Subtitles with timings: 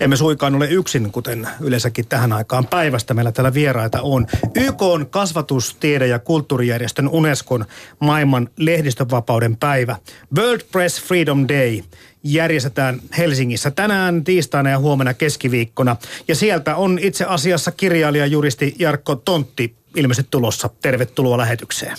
[0.00, 3.14] emme suikaan ole yksin, kuten yleensäkin tähän aikaan päivästä.
[3.14, 7.64] Meillä täällä vieraita on YK on kasvatus, tiede ja kulttuurijärjestön Unescon
[8.00, 9.96] maailman lehdistönvapauden päivä.
[10.36, 11.82] World Press Freedom Day
[12.22, 15.96] järjestetään Helsingissä tänään, tiistaina ja huomenna keskiviikkona.
[16.28, 20.70] Ja sieltä on itse asiassa kirjailija juristi Jarkko Tontti ilmeisesti tulossa.
[20.82, 21.96] Tervetuloa lähetykseen.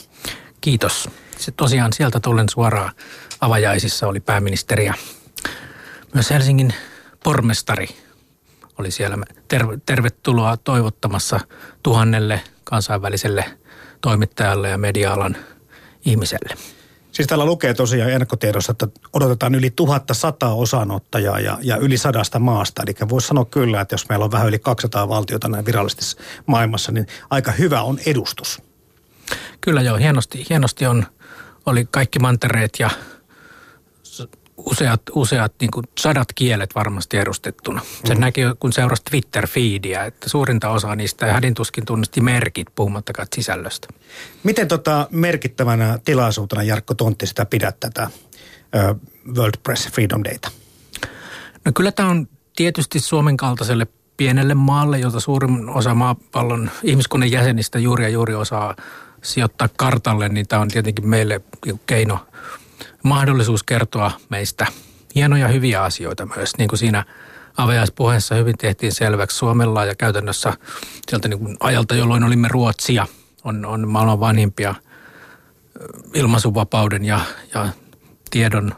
[0.61, 1.09] Kiitos.
[1.37, 2.91] Se tosiaan sieltä tullen suoraan
[3.41, 4.93] avajaisissa oli pääministeri ja
[6.13, 6.73] myös Helsingin
[7.23, 7.87] pormestari
[8.77, 9.17] oli siellä
[9.85, 11.39] tervetuloa toivottamassa
[11.83, 13.45] tuhannelle kansainväliselle
[14.01, 15.37] toimittajalle ja media-alan
[16.05, 16.55] ihmiselle.
[17.11, 22.83] Siis täällä lukee tosiaan ennakkotiedossa, että odotetaan yli 1100 osanottajaa ja, ja yli sadasta maasta.
[22.83, 26.91] Eli voisi sanoa kyllä, että jos meillä on vähän yli 200 valtiota näin virallisesti maailmassa,
[26.91, 28.61] niin aika hyvä on edustus.
[29.61, 31.05] Kyllä joo, hienosti, hienosti on,
[31.65, 32.89] oli kaikki mantereet ja
[34.65, 37.81] useat, useat niin kuin sadat kielet varmasti edustettuna.
[38.05, 38.21] Sen mm.
[38.21, 43.87] näki, kun seurasi Twitter-feediä, että suurinta osaa niistä hädintuskin tunnisti merkit, puhumattakaan sisällöstä.
[44.43, 48.09] Miten tota merkittävänä tilaisuutena, Jarkko Tontti, sitä pidät tätä
[49.35, 50.51] World Press Freedom Dayta?
[51.65, 53.87] No kyllä tämä on tietysti Suomen kaltaiselle
[54.17, 58.75] pienelle maalle, jota suurin osa maapallon ihmiskunnan jäsenistä juuri ja juuri osaa
[59.23, 61.41] sijoittaa kartalle, niin tämä on tietenkin meille
[61.85, 62.19] keino–
[63.03, 64.67] mahdollisuus kertoa meistä
[65.15, 67.05] hienoja hyviä asioita myös, niin kuin siinä
[67.57, 70.53] avajaispuheessa hyvin tehtiin selväksi Suomella ja käytännössä
[71.09, 73.07] sieltä niin kuin ajalta, jolloin olimme Ruotsia,
[73.43, 74.75] on, on maailman vanhimpia
[76.13, 77.19] ilmaisuvapauden ja,
[77.53, 77.67] ja
[78.31, 78.75] tiedon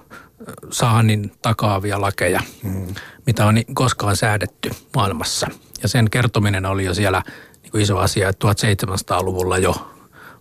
[0.71, 2.95] saannin takaavia lakeja, mm.
[3.25, 5.47] mitä on koskaan säädetty maailmassa.
[5.81, 7.23] Ja sen kertominen oli jo siellä
[7.63, 9.87] niin kuin iso asia, että 1700-luvulla jo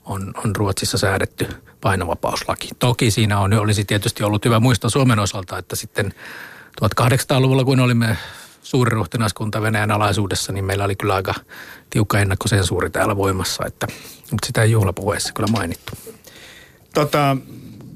[0.04, 1.48] on, on Ruotsissa säädetty
[1.82, 2.68] painovapauslaki.
[2.78, 6.14] Toki siinä on, olisi tietysti ollut hyvä muistaa Suomen osalta, että sitten
[6.82, 8.16] 1800-luvulla, kun olimme
[8.62, 11.34] suuriruhtinaskunta Venäjän alaisuudessa, niin meillä oli kyllä aika
[11.90, 13.86] tiukka ennakkosensuuri täällä voimassa, että,
[14.30, 15.92] mutta sitä ei juhlapuheessa kyllä mainittu.
[16.94, 17.36] Tota,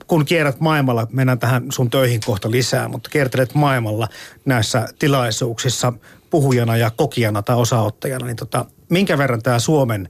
[0.07, 4.09] kun kierrät maailmalla, mennään tähän sun töihin kohta lisää, mutta kiertelet maailmalla
[4.45, 5.93] näissä tilaisuuksissa
[6.31, 10.09] puhujana ja kokijana tai osaottajana, niin tota, minkä verran tämä Suomen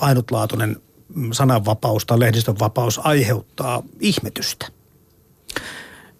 [0.00, 0.76] ainutlaatuinen
[1.32, 4.66] sananvapaus tai lehdistön vapaus aiheuttaa ihmetystä?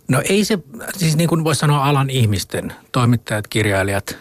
[0.08, 0.58] No ei se,
[0.96, 4.16] siis niin kuin voisi sanoa alan ihmisten, toimittajat, kirjailijat,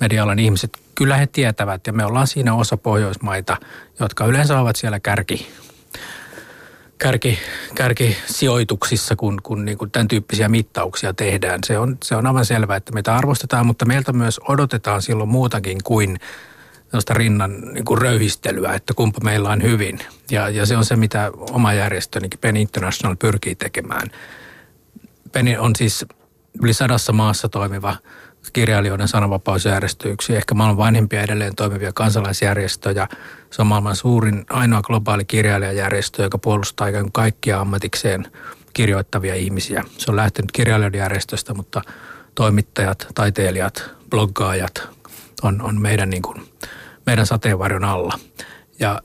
[0.00, 3.56] media-alan ihmiset, kyllä he tietävät ja me ollaan siinä osa Pohjoismaita,
[4.00, 5.46] jotka yleensä ovat siellä kärki,
[6.98, 7.38] kärki,
[7.74, 11.60] kärkisijoituksissa, kun, kun niin kuin tämän tyyppisiä mittauksia tehdään.
[11.66, 15.78] Se on, se on aivan selvää, että meitä arvostetaan, mutta meiltä myös odotetaan silloin muutakin
[15.84, 16.18] kuin
[16.90, 19.98] sellaista rinnan niin kuin röyhistelyä, että kumpa meillä on hyvin.
[20.30, 24.10] Ja, ja se on se, mitä oma järjestö, niin Penny International, pyrkii tekemään.
[25.32, 26.04] Penny on siis
[26.62, 27.96] yli sadassa maassa toimiva
[28.52, 33.08] kirjailijoiden sananvapausjärjestö, yksi ehkä maailman vanhimpia edelleen toimivia kansalaisjärjestöjä.
[33.50, 38.26] Se on maailman suurin, ainoa globaali kirjailijajärjestö, joka puolustaa ikään kuin kaikkia ammatikseen
[38.72, 39.84] kirjoittavia ihmisiä.
[39.98, 41.82] Se on lähtenyt kirjailijoiden järjestöstä, mutta
[42.34, 44.99] toimittajat, taiteilijat, bloggaajat
[45.42, 46.42] on, on meidän niin kuin
[47.06, 48.18] meidän sateenvarjon alla.
[48.78, 49.00] Ja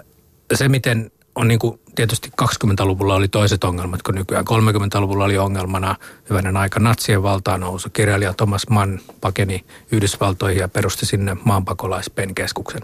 [0.54, 4.46] se, miten on niin kuin tietysti 20-luvulla oli toiset ongelmat kuin nykyään.
[4.50, 5.96] 30-luvulla oli ongelmana
[6.30, 7.90] hyvänen aika natsien valtaan nousu.
[7.90, 12.82] Kirjailija Thomas Mann pakeni Yhdysvaltoihin ja perusti sinne maanpakolaispenkeskuksen.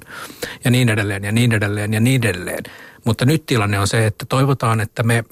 [0.65, 2.63] Ja niin edelleen ja niin edelleen ja niin edelleen.
[3.05, 5.23] Mutta nyt tilanne on se, että toivotaan, että me,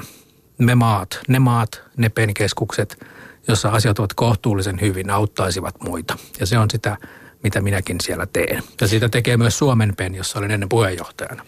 [0.57, 3.05] me maat, ne maat, ne penkeskukset,
[3.47, 6.17] jossa asiat ovat kohtuullisen hyvin, auttaisivat muita.
[6.39, 6.97] Ja se on sitä
[7.61, 8.63] minäkin siellä teen.
[8.81, 11.45] Ja siitä tekee myös Suomen PEN, jossa olin ennen puheenjohtajana.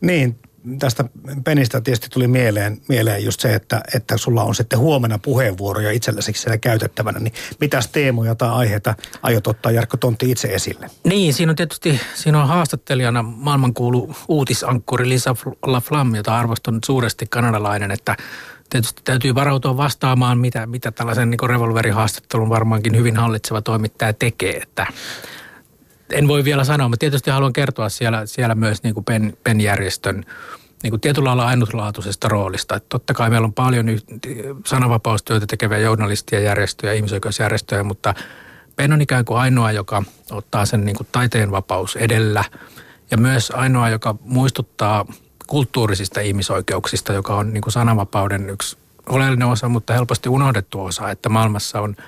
[0.00, 0.38] Niin,
[0.78, 1.04] tästä
[1.44, 6.32] penistä tietysti tuli mieleen, mieleen just se, että, että sulla on sitten huomenna puheenvuoroja itselläsi
[6.36, 10.90] siellä käytettävänä, niin mitäs teemoja tai aiheita aiot ottaa Jarkko Tontti itse esille?
[11.04, 17.90] Niin, siinä on tietysti, siinä on haastattelijana maailmankuulu uutisankkuri Lisa Laflamme, jota arvostan suuresti kanadalainen,
[17.90, 18.16] että
[18.70, 24.86] tietysti täytyy varautua vastaamaan, mitä, mitä tällaisen niin revolverihaastattelun varmaankin hyvin hallitseva toimittaja tekee, että
[26.10, 30.24] en voi vielä sanoa, mutta tietysti haluan kertoa siellä, siellä myös niin kuin PEN, PEN-järjestön
[30.82, 32.76] niin kuin tietyllä lailla ainutlaatuisesta roolista.
[32.76, 33.86] Että totta kai meillä on paljon
[34.66, 38.14] sananvapaustyötä tekeviä journalistia, järjestöjä, ihmisoikeusjärjestöjä, mutta
[38.76, 42.44] PEN on ikään kuin ainoa, joka ottaa sen niin kuin taiteen vapaus edellä
[43.10, 45.06] ja myös ainoa, joka muistuttaa
[45.46, 48.76] kulttuurisista ihmisoikeuksista, joka on niin kuin sananvapauden yksi
[49.06, 51.96] oleellinen osa, mutta helposti unohdettu osa, että maailmassa on–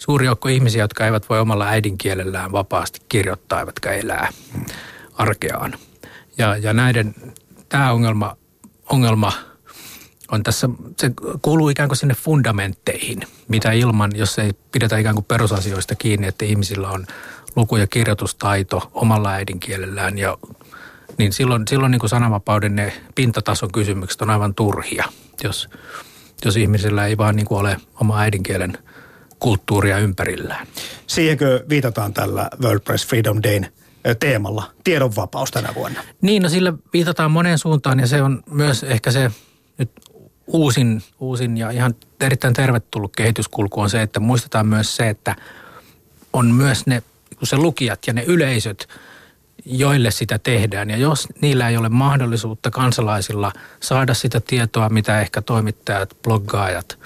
[0.00, 4.28] suuri joukko ihmisiä, jotka eivät voi omalla äidinkielellään vapaasti kirjoittaa, eivätkä elää
[5.14, 5.74] arkeaan.
[6.38, 7.14] Ja, ja näiden,
[7.68, 8.36] tämä ongelma,
[8.88, 9.32] ongelma
[10.30, 11.10] on tässä, se
[11.42, 16.44] kuuluu ikään kuin sinne fundamentteihin, mitä ilman, jos ei pidetä ikään kuin perusasioista kiinni, että
[16.44, 17.06] ihmisillä on
[17.56, 20.38] luku- ja kirjoitustaito omalla äidinkielellään ja
[21.18, 25.04] niin silloin, silloin niin kuin sananvapauden ne pintatason kysymykset on aivan turhia,
[25.44, 25.68] jos,
[26.44, 28.78] jos ihmisellä ei vaan niin kuin ole oma äidinkielen
[29.38, 30.66] kulttuuria ympärillään.
[31.06, 33.72] Siihenkö viitataan tällä World Press Freedom Dayn
[34.20, 36.00] teemalla, tiedonvapaus tänä vuonna?
[36.20, 39.30] Niin, no sillä viitataan moneen suuntaan ja se on myös ehkä se
[39.78, 39.90] nyt
[40.46, 45.36] uusin, uusin ja ihan erittäin tervetullut kehityskulku on se, että muistetaan myös se, että
[46.32, 47.02] on myös ne
[47.42, 48.88] se lukijat ja ne yleisöt,
[49.64, 50.90] joille sitä tehdään.
[50.90, 56.98] Ja jos niillä ei ole mahdollisuutta kansalaisilla saada sitä tietoa, mitä ehkä toimittajat, bloggaajat,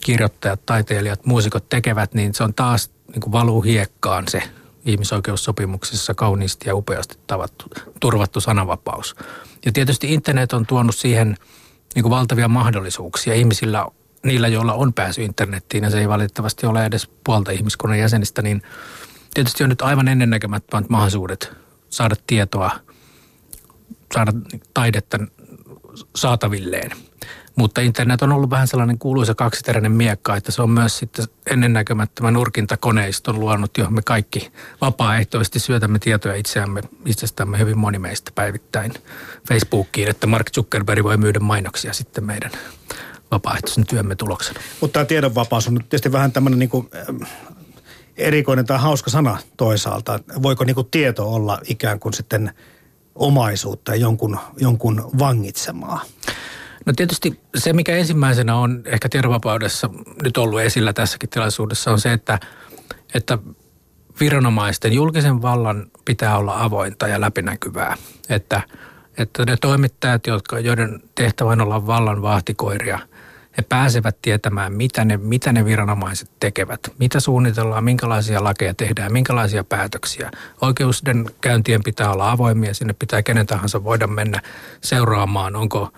[0.00, 4.42] kirjoittajat, taiteilijat, muusikot tekevät, niin se on taas niin kuin valuu hiekkaan se
[4.84, 7.66] ihmisoikeussopimuksessa kauniisti ja upeasti tavattu,
[8.00, 9.16] turvattu sananvapaus.
[9.66, 11.36] Ja tietysti internet on tuonut siihen
[11.94, 13.86] niin kuin valtavia mahdollisuuksia ihmisillä,
[14.24, 18.62] niillä joilla on pääsy internettiin ja se ei valitettavasti ole edes puolta ihmiskunnan jäsenistä, niin
[19.34, 21.65] tietysti on nyt aivan ennennäkemättömät mahdollisuudet
[21.96, 22.70] saada tietoa,
[24.14, 24.32] saada
[24.74, 25.18] taidetta
[26.16, 26.90] saatavilleen.
[27.56, 32.34] Mutta internet on ollut vähän sellainen kuuluisa kaksiteräinen miekka, että se on myös sitten ennennäkemättömän
[32.34, 38.92] nurkintakoneiston luonut, johon me kaikki vapaaehtoisesti syötämme tietoja itseämme, itsestämme hyvin moni meistä päivittäin
[39.48, 42.50] Facebookiin, että Mark Zuckerberg voi myydä mainoksia sitten meidän
[43.30, 44.60] vapaaehtoisen työmme tuloksena.
[44.80, 46.90] Mutta tämä tiedonvapaus on nyt tietysti vähän tämmöinen niin kuin,
[48.16, 50.20] erikoinen tai hauska sana toisaalta.
[50.42, 52.52] Voiko niin kuin tieto olla ikään kuin sitten
[53.14, 56.00] omaisuutta ja jonkun, jonkun vangitsemaa?
[56.86, 59.90] No tietysti se, mikä ensimmäisenä on ehkä tiedonvapaudessa
[60.22, 62.38] nyt ollut esillä tässäkin tilaisuudessa, on se, että,
[63.14, 63.38] että
[64.20, 67.96] viranomaisten julkisen vallan pitää olla avointa ja läpinäkyvää.
[68.28, 68.60] Että,
[69.18, 72.98] että ne toimittajat, jotka, joiden tehtävä on olla vallan vahtikoiria–
[73.56, 79.64] he pääsevät tietämään, mitä ne, mitä ne viranomaiset tekevät, mitä suunnitellaan, minkälaisia lakeja tehdään, minkälaisia
[79.64, 80.30] päätöksiä.
[80.60, 84.42] Oikeuden käyntien pitää olla avoimia, sinne pitää kenen tahansa voida mennä
[84.80, 85.92] seuraamaan, onko,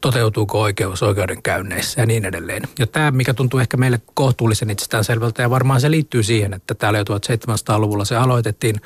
[0.00, 2.62] toteutuuko oikeus oikeudenkäynneissä ja niin edelleen.
[2.78, 6.98] Ja tämä, mikä tuntuu ehkä meille kohtuullisen itsestäänselvältä, ja varmaan se liittyy siihen, että täällä
[6.98, 8.80] jo 1700-luvulla se aloitettiin,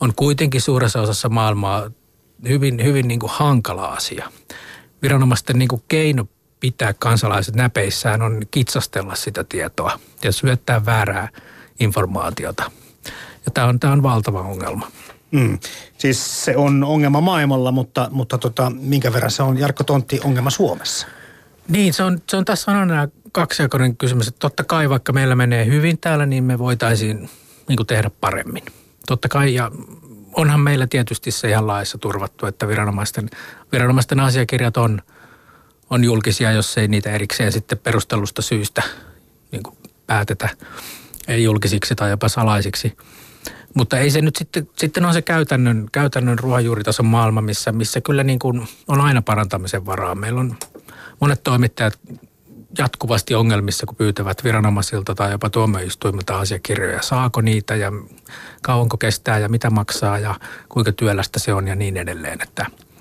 [0.00, 1.90] on kuitenkin suuressa osassa maailmaa
[2.48, 4.30] hyvin, hyvin niin kuin hankala asia.
[5.02, 6.26] Viranomaisten niin kuin keino
[6.64, 11.28] pitää kansalaiset näpeissään on kitsastella sitä tietoa ja syöttää väärää
[11.80, 12.70] informaatiota.
[13.46, 14.90] Ja tämä on, tämä on valtava ongelma.
[15.30, 15.58] Mm.
[15.98, 20.50] Siis se on ongelma maailmalla, mutta, mutta tota, minkä verran se on Jarkko Tontti ongelma
[20.50, 21.06] Suomessa?
[21.68, 25.34] Niin, se on, se on tässä on aina kaksijakoinen kysymys, että totta kai vaikka meillä
[25.34, 27.30] menee hyvin täällä, niin me voitaisiin
[27.68, 28.64] niin kuin tehdä paremmin.
[29.06, 29.70] Totta kai, ja
[30.32, 33.30] onhan meillä tietysti se ihan laissa turvattu, että viranomaisten,
[33.72, 35.00] viranomaisten asiakirjat on–
[35.94, 38.82] on julkisia, jos ei niitä erikseen sitten perustellusta syystä
[39.52, 39.76] niin kuin
[40.06, 40.48] päätetä
[41.28, 42.96] ei julkisiksi tai jopa salaisiksi.
[43.74, 48.24] Mutta ei se nyt sitten, sitten on se käytännön, käytännön ruohonjuuritason maailma, missä, missä kyllä
[48.24, 50.14] niin kuin on aina parantamisen varaa.
[50.14, 50.56] Meillä on
[51.20, 51.98] monet toimittajat
[52.78, 57.02] jatkuvasti ongelmissa, kun pyytävät viranomaisilta tai jopa tuomioistuimilta asiakirjoja.
[57.02, 57.92] Saako niitä ja
[58.62, 60.34] kauanko kestää ja mitä maksaa ja
[60.68, 62.42] kuinka työlästä se on ja niin edelleen.
[62.42, 62.66] Että–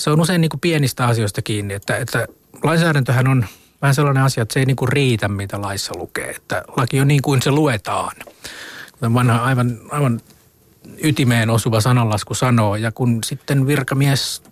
[0.00, 2.26] se on usein niin kuin pienistä asioista kiinni, että, että
[2.62, 3.46] lainsäädäntöhän on
[3.82, 6.30] vähän sellainen asia, että se ei niin kuin riitä, mitä laissa lukee.
[6.30, 8.16] Että laki on niin kuin se luetaan.
[9.02, 10.20] Vanha aivan, aivan
[11.02, 14.42] ytimeen osuva sananlasku sanoo, ja kun sitten virkamies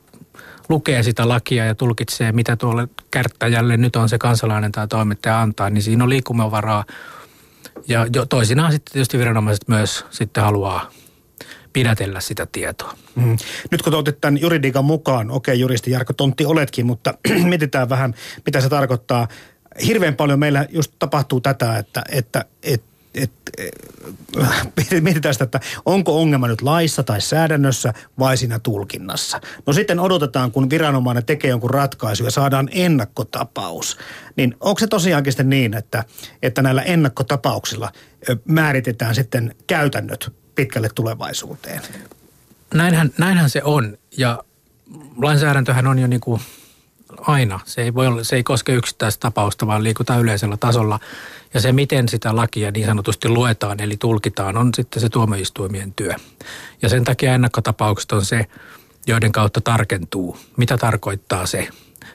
[0.68, 5.70] lukee sitä lakia ja tulkitsee, mitä tuolle kärttäjälle nyt on se kansalainen tai toimittaja antaa,
[5.70, 6.84] niin siinä on liikkumavaraa.
[7.88, 10.90] Ja jo toisinaan sitten tietysti viranomaiset myös sitten haluaa
[11.72, 12.94] pidätellä sitä tietoa.
[13.14, 13.36] Mm.
[13.70, 17.14] Nyt kun otit tämän juridiikan mukaan, okei okay, juristi Jarkko Tontti oletkin, mutta
[17.48, 18.14] mietitään vähän,
[18.46, 19.28] mitä se tarkoittaa.
[19.86, 26.20] Hirveän paljon meillä just tapahtuu tätä, että, että, että et, et, mietitään sitä, että onko
[26.20, 29.40] ongelma nyt laissa tai säädännössä vai siinä tulkinnassa.
[29.66, 33.98] No sitten odotetaan, kun viranomainen tekee jonkun ratkaisu ja saadaan ennakkotapaus.
[34.36, 36.04] Niin onko se tosiaankin sitten niin, että,
[36.42, 37.92] että näillä ennakkotapauksilla
[38.44, 41.82] määritetään sitten käytännöt pitkälle tulevaisuuteen.
[42.74, 44.44] Näinhän, näinhän se on ja
[45.16, 46.40] lainsäädäntöhän on jo niin kuin
[47.20, 47.60] aina.
[47.64, 51.00] Se ei, voi olla, se ei koske yksittäistä tapausta, vaan liikutaan yleisellä tasolla.
[51.54, 56.14] Ja se, miten sitä lakia niin sanotusti luetaan, eli tulkitaan, on sitten se tuomioistuimien työ.
[56.82, 58.46] Ja sen takia ennakkotapaukset on se,
[59.06, 61.68] joiden kautta tarkentuu, mitä tarkoittaa se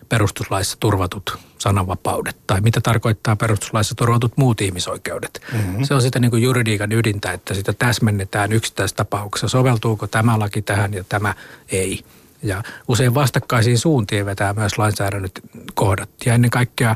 [0.10, 5.42] perustuslaissa turvatut sananvapaudet tai mitä tarkoittaa perustuslaissa turvatut muut ihmisoikeudet.
[5.54, 5.84] Mm-hmm.
[5.84, 9.48] Se on sitä niin kuin juridiikan ydintä, että sitä täsmennetään yksittäistapauksessa.
[9.48, 11.34] Soveltuuko tämä laki tähän ja tämä
[11.72, 12.04] ei.
[12.44, 15.40] Ja usein vastakkaisiin suuntiin vetää myös lainsäädännöt
[15.74, 16.10] kohdat.
[16.26, 16.96] Ja ennen kaikkea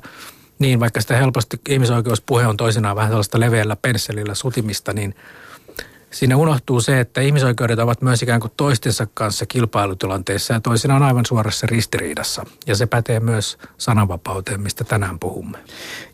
[0.60, 5.16] niin, vaikka sitä helposti ihmisoikeuspuhe on toisinaan vähän sellaista leveällä pensselillä sutimista, niin
[6.12, 11.26] siinä unohtuu se, että ihmisoikeudet ovat myös ikään kuin toistensa kanssa kilpailutilanteessa ja toisinaan aivan
[11.26, 12.44] suorassa ristiriidassa.
[12.68, 15.58] Ja se pätee myös sananvapauteen, mistä tänään puhumme.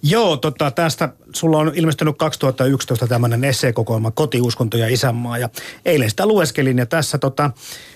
[0.03, 5.49] Joo, tota, tästä sulla on ilmestynyt 2011 tämmöinen esseekokoelma Kotiuskonto ja isänmaa ja
[5.85, 7.51] eilen sitä lueskelin ja tässä tota,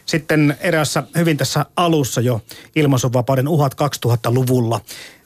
[0.06, 2.42] sitten erässä hyvin tässä alussa jo
[2.76, 4.82] ilmaisunvapauden uhat 2000-luvulla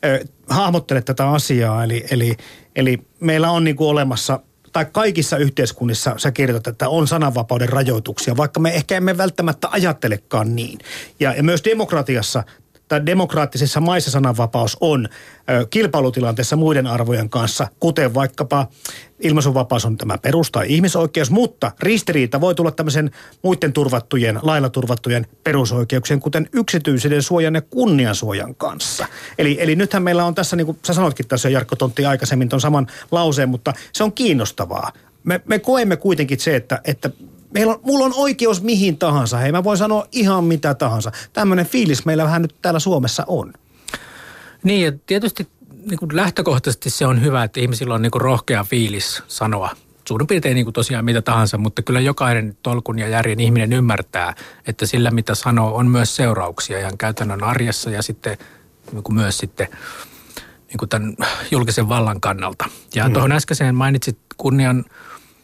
[0.06, 2.38] ö, hahmottelet tätä asiaa eli, eli,
[2.75, 4.40] eli meillä on niin olemassa–
[4.72, 10.56] tai kaikissa yhteiskunnissa sä kirjoitat, että on sananvapauden rajoituksia, vaikka me ehkä emme välttämättä ajattelekaan
[10.56, 10.80] niin.
[11.20, 12.44] Ja, ja myös demokratiassa
[12.91, 15.07] tai demokraattisissa maissa sananvapaus on
[15.69, 18.67] kilpailutilanteessa muiden arvojen kanssa, kuten vaikkapa
[19.19, 25.27] ilmaisunvapaus on tämä perus- tai ihmisoikeus, mutta ristiriita voi tulla tämmöisen muiden turvattujen, lailla turvattujen
[25.43, 29.07] perusoikeuksien, kuten yksityisyyden suojan ja kunniansuojan kanssa.
[29.38, 32.62] Eli, eli nythän meillä on tässä, niin kuin sä sanotkin tässä Jarkko Tontti aikaisemmin ton
[32.62, 34.91] saman lauseen, mutta se on kiinnostavaa.
[35.24, 37.10] Me, me koemme kuitenkin se, että, että
[37.53, 39.38] meillä on, mulla on oikeus mihin tahansa.
[39.38, 41.12] Hei, mä voin sanoa ihan mitä tahansa.
[41.34, 43.53] Tämmöinen fiilis meillä vähän nyt täällä Suomessa on.
[44.63, 45.48] Niin, ja tietysti
[45.86, 49.70] niin kuin lähtökohtaisesti se on hyvä, että ihmisillä on niin kuin rohkea fiilis sanoa
[50.08, 54.36] suurin piirtein niin kuin tosiaan mitä tahansa, mutta kyllä jokainen tolkun ja järjen ihminen ymmärtää,
[54.67, 58.38] että sillä mitä sanoo on myös seurauksia ihan käytännön arjessa ja sitten
[58.91, 59.67] niin kuin myös sitten
[60.67, 61.15] niin kuin tämän
[61.51, 62.65] julkisen vallan kannalta.
[62.96, 63.13] Ja mm.
[63.13, 64.86] tuohon äskeiseen mainitsit kunnian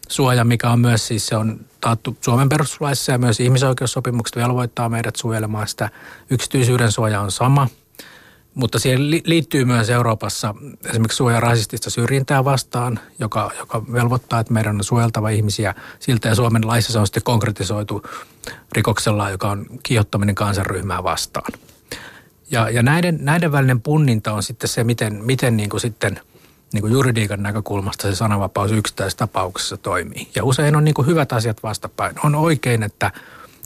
[0.07, 5.15] suoja, mikä on myös siis se on taattu Suomen perustuslaissa ja myös ihmisoikeussopimukset velvoittaa meidät
[5.15, 5.89] suojelemaan sitä.
[6.29, 7.67] Yksityisyyden suoja on sama,
[8.53, 10.55] mutta siihen liittyy myös Euroopassa
[10.86, 16.36] esimerkiksi suoja rasistista syrjintää vastaan, joka, joka velvoittaa, että meidän on suojeltava ihmisiä siltä ja
[16.36, 18.03] Suomen laissa se on sitten konkretisoitu
[18.72, 21.51] rikoksella, joka on kiihottaminen kansanryhmää vastaan.
[22.51, 26.19] Ja, ja näiden, näiden välinen punninta on sitten se, miten, miten niin kuin sitten–
[26.74, 30.27] niin kuin juridiikan näkökulmasta se sananvapaus yksittäisessä tapauksessa toimii.
[30.36, 32.15] Ja usein on niin kuin hyvät asiat vastapäin.
[32.24, 33.12] On oikein, että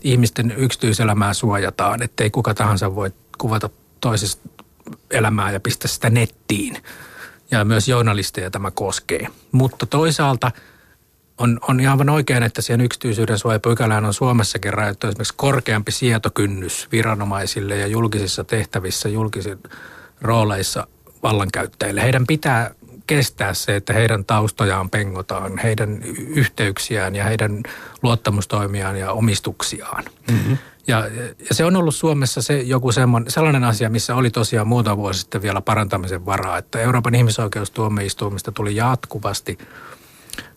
[0.04, 3.70] ihmisten yksityiselämää suojataan, ettei kuka tahansa voi kuvata
[4.02, 4.50] toisesta
[5.12, 6.78] elämää ja pistää sitä nettiin.
[7.52, 9.28] Ja myös journalisteja tämä koskee.
[9.52, 10.52] Mutta toisaalta
[11.38, 17.78] on, on ihan oikein, että siihen yksityisyyden suojapykälään on Suomessakin rajattu esimerkiksi korkeampi sietokynnys viranomaisille
[17.78, 19.70] ja julkisissa tehtävissä, julkisissa
[20.22, 20.88] rooleissa
[21.24, 22.02] vallankäyttäjille.
[22.04, 22.76] Heidän pitää
[23.16, 27.64] kestää se, että heidän taustojaan pengotaan, heidän yhteyksiään ja heidän
[28.04, 30.04] luottamustoimiaan ja omistuksiaan.
[30.32, 30.58] Mm-hmm.
[30.88, 31.08] Ja,
[31.50, 32.92] ja se on ollut Suomessa se joku
[33.28, 38.76] sellainen asia, missä oli tosiaan muutama vuosi sitten vielä parantamisen varaa, että Euroopan ihmisoikeustuomioistuimista tuli
[38.76, 39.58] jatkuvasti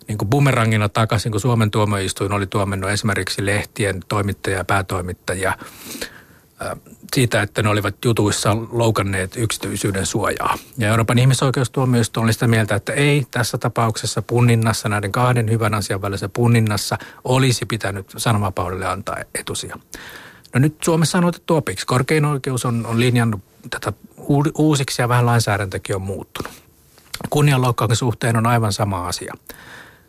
[0.08, 5.58] niin kuin bumerangina takaisin, kun Suomen tuomioistuin oli tuomennut esimerkiksi lehtien toimittajia ja päätoimittajia
[7.14, 10.58] siitä, että ne olivat jutuissa loukanneet yksityisyyden suojaa.
[10.78, 16.02] Ja Euroopan ihmisoikeustuomioistuin oli sitä mieltä, että ei tässä tapauksessa punninnassa, näiden kahden hyvän asian
[16.02, 19.76] välisessä punninnassa olisi pitänyt sananvapaudelle antaa etusija.
[20.54, 21.86] No nyt Suomessa on otettu opiksi.
[21.86, 23.40] Korkein oikeus on, on linjannut
[23.70, 23.92] tätä
[24.58, 26.52] uusiksi ja vähän lainsäädäntökin on muuttunut.
[27.30, 29.34] Kunnianloukkauksen suhteen on aivan sama asia.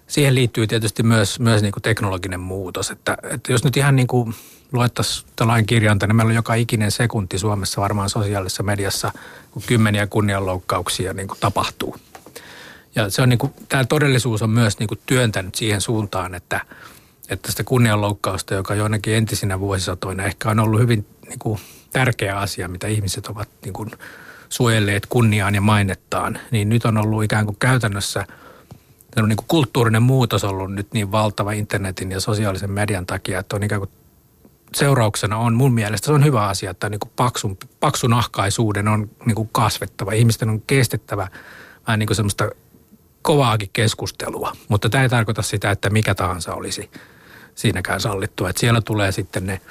[0.08, 2.92] Siihen liittyy tietysti myös, myös niin kuin teknologinen muutos.
[2.92, 4.36] Että, että jos nyt ihan niin kuin
[4.72, 9.12] luettaisiin lain kirjainta, niin meillä on joka ikinen sekunti Suomessa varmaan sosiaalisessa mediassa,
[9.52, 11.96] kun kymmeniä kunnianloukkauksia niin kuin tapahtuu.
[12.96, 16.62] Ja se on niin kuin, tämä todellisuus on myös niin kuin työntänyt siihen suuntaan, että,
[17.30, 21.60] että sitä kunnianloukkausta, joka joinakin entisinä vuosisatoina ehkä on ollut hyvin niin kuin
[21.92, 23.92] tärkeä asia, mitä ihmiset ovat niin kuin
[24.50, 28.26] suojelleet kunniaan ja mainettaan, niin nyt on ollut ikään kuin käytännössä–
[29.16, 33.64] niin kuin kulttuurinen muutos ollut nyt niin valtava internetin ja sosiaalisen median takia, että on
[33.64, 33.92] ikään kuin
[34.76, 39.36] seurauksena on mun mielestä se on hyvä asia, että niin kuin paksun, paksunahkaisuuden on niin
[39.36, 40.12] kuin kasvettava.
[40.12, 41.28] Ihmisten on kestettävä
[41.88, 42.50] vähän niin kuin semmoista
[43.22, 46.90] kovaakin keskustelua, mutta tämä ei tarkoita sitä, että mikä tahansa olisi
[47.56, 48.50] siinäkään sallittua.
[48.50, 49.62] Että siellä tulee sitten ne,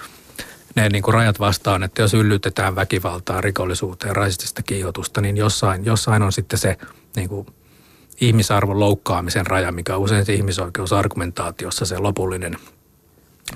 [0.76, 6.22] ne niin kuin rajat vastaan, että jos yllytetään väkivaltaa, rikollisuuteen, rasistista kiihotusta, niin jossain, jossain
[6.22, 6.78] on sitten se
[7.16, 7.46] niin kuin
[8.20, 12.56] ihmisarvon loukkaamisen raja, mikä on usein se ihmisoikeusargumentaatiossa se lopullinen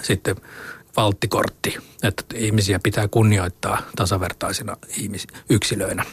[0.03, 0.37] sitten
[0.99, 6.05] valttikortti, että ihmisiä pitää kunnioittaa tasavertaisina ihmis- yksilöinä.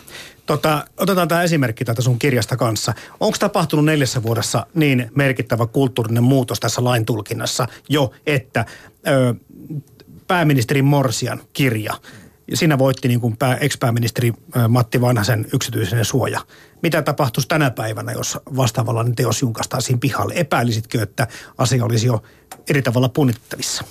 [0.45, 2.93] Tota, otetaan tämä esimerkki tätä sun kirjasta kanssa.
[3.19, 8.65] Onko tapahtunut neljässä vuodessa niin merkittävä kulttuurinen muutos tässä lain tulkinnassa jo, että
[9.07, 9.35] ö,
[10.27, 11.93] pääministeri Morsian kirja,
[12.53, 14.33] siinä voitti niin kuin pää, ex-pääministeri
[14.69, 16.41] Matti Vanhasen yksityisen suoja.
[16.81, 20.33] Mitä tapahtuisi tänä päivänä, jos vastaavallainen teos julkaistaisiin pihalle?
[20.37, 21.27] Epäilisitkö, että
[21.57, 22.23] asia olisi jo
[22.69, 23.83] eri tavalla punnittavissa?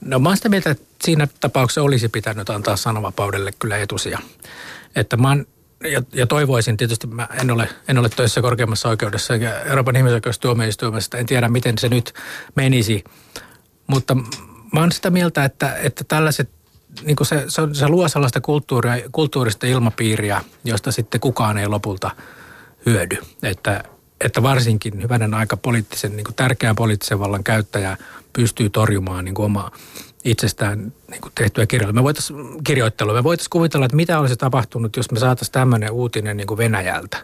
[0.00, 4.18] No mä oon sitä mieltä, että siinä tapauksessa olisi pitänyt antaa sananvapaudelle kyllä etusia.
[4.96, 5.46] Että mä oon
[5.84, 11.18] ja, ja toivoisin tietysti, mä en ole, en ole töissä korkeimmassa oikeudessa eikä Euroopan ihmisoikeustuomioistuimesta,
[11.18, 12.14] en tiedä miten se nyt
[12.54, 13.04] menisi,
[13.86, 14.14] mutta
[14.72, 16.50] mä oon sitä mieltä, että, että tällaiset
[17.02, 22.10] niin se, se, se luo sellaista kulttuuria, kulttuurista ilmapiiriä, josta sitten kukaan ei lopulta
[22.86, 23.16] hyödy.
[23.42, 23.84] Että,
[24.24, 27.96] että varsinkin hyvänen aika poliittisen, niin tärkeän poliittisen vallan käyttäjä
[28.32, 29.70] pystyy torjumaan niin omaa
[30.24, 32.00] itsestään niin kuin tehtyä kirjoittelua.
[32.00, 33.14] Me voitaisiin kirjoittelua.
[33.14, 37.16] Me voitaisiin kuvitella, että mitä olisi tapahtunut, jos me saataisiin tämmöinen uutinen niin kuin Venäjältä.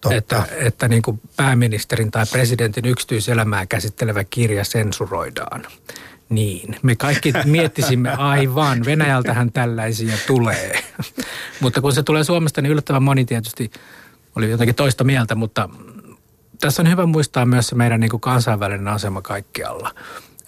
[0.00, 0.16] Totta.
[0.16, 5.66] Että, että niin kuin pääministerin tai presidentin yksityiselämää käsittelevä kirja sensuroidaan.
[6.28, 10.82] Niin, me kaikki miettisimme aivan, Venäjältähän tällaisia tulee.
[11.60, 13.70] mutta kun se tulee Suomesta, niin yllättävän moni tietysti
[14.36, 15.68] oli jotenkin toista mieltä, mutta
[16.60, 19.94] tässä on hyvä muistaa myös se meidän niin kuin kansainvälinen asema kaikkialla.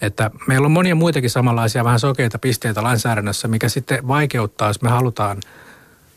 [0.01, 4.89] Että meillä on monia muitakin samanlaisia vähän sokeita pisteitä lainsäädännössä, mikä sitten vaikeuttaa, jos me
[4.89, 5.37] halutaan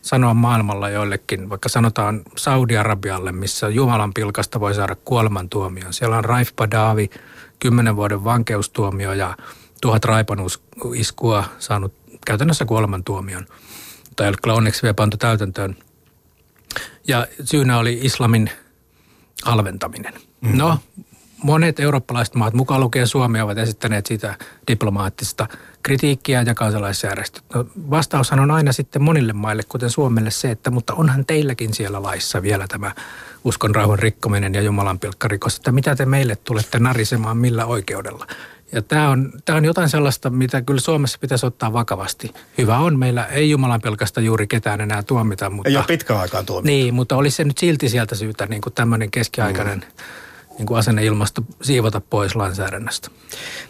[0.03, 5.93] sanoa maailmalla joillekin, vaikka sanotaan Saudi-Arabialle, missä Jumalan pilkasta voi saada kuolemantuomion.
[5.93, 7.11] Siellä on Raif Badavi,
[7.59, 9.37] kymmenen vuoden vankeustuomio ja
[9.81, 11.95] tuhat raipanuiskua saanut
[12.27, 13.47] käytännössä kuolemantuomion.
[14.17, 15.77] Tai onneksi vielä pantu täytäntöön.
[17.09, 18.51] Ja syynä oli islamin
[19.45, 20.15] alventaminen.
[20.15, 20.59] Mm-hmm.
[20.59, 20.79] No,
[21.43, 24.35] monet eurooppalaiset maat, mukaan lukien Suomi, ovat esittäneet sitä
[24.69, 25.49] diplomaattista
[25.83, 27.45] kritiikkiä ja kansalaisjärjestöt.
[27.55, 32.03] No, vastaushan on aina sitten monille maille, kuten Suomelle, se, että mutta onhan teilläkin siellä
[32.03, 32.93] laissa vielä tämä
[33.45, 38.27] uskon rauhan rikkominen ja Jumalan pilkkarikos, että mitä te meille tulette narisemaan millä oikeudella.
[38.73, 42.35] Ja tämä on, tämä on jotain sellaista, mitä kyllä Suomessa pitäisi ottaa vakavasti.
[42.59, 45.51] Hyvä on, meillä ei Jumalan pelkästä juuri ketään enää tuomita.
[45.51, 46.67] Mutta, ei ole pitkään aikaan tuomita.
[46.67, 50.57] Niin, mutta olisi se nyt silti sieltä syytä niin kuin tämmöinen keskiaikainen mm.
[50.59, 53.11] niin kuin asenneilmasto siivota pois lainsäädännöstä.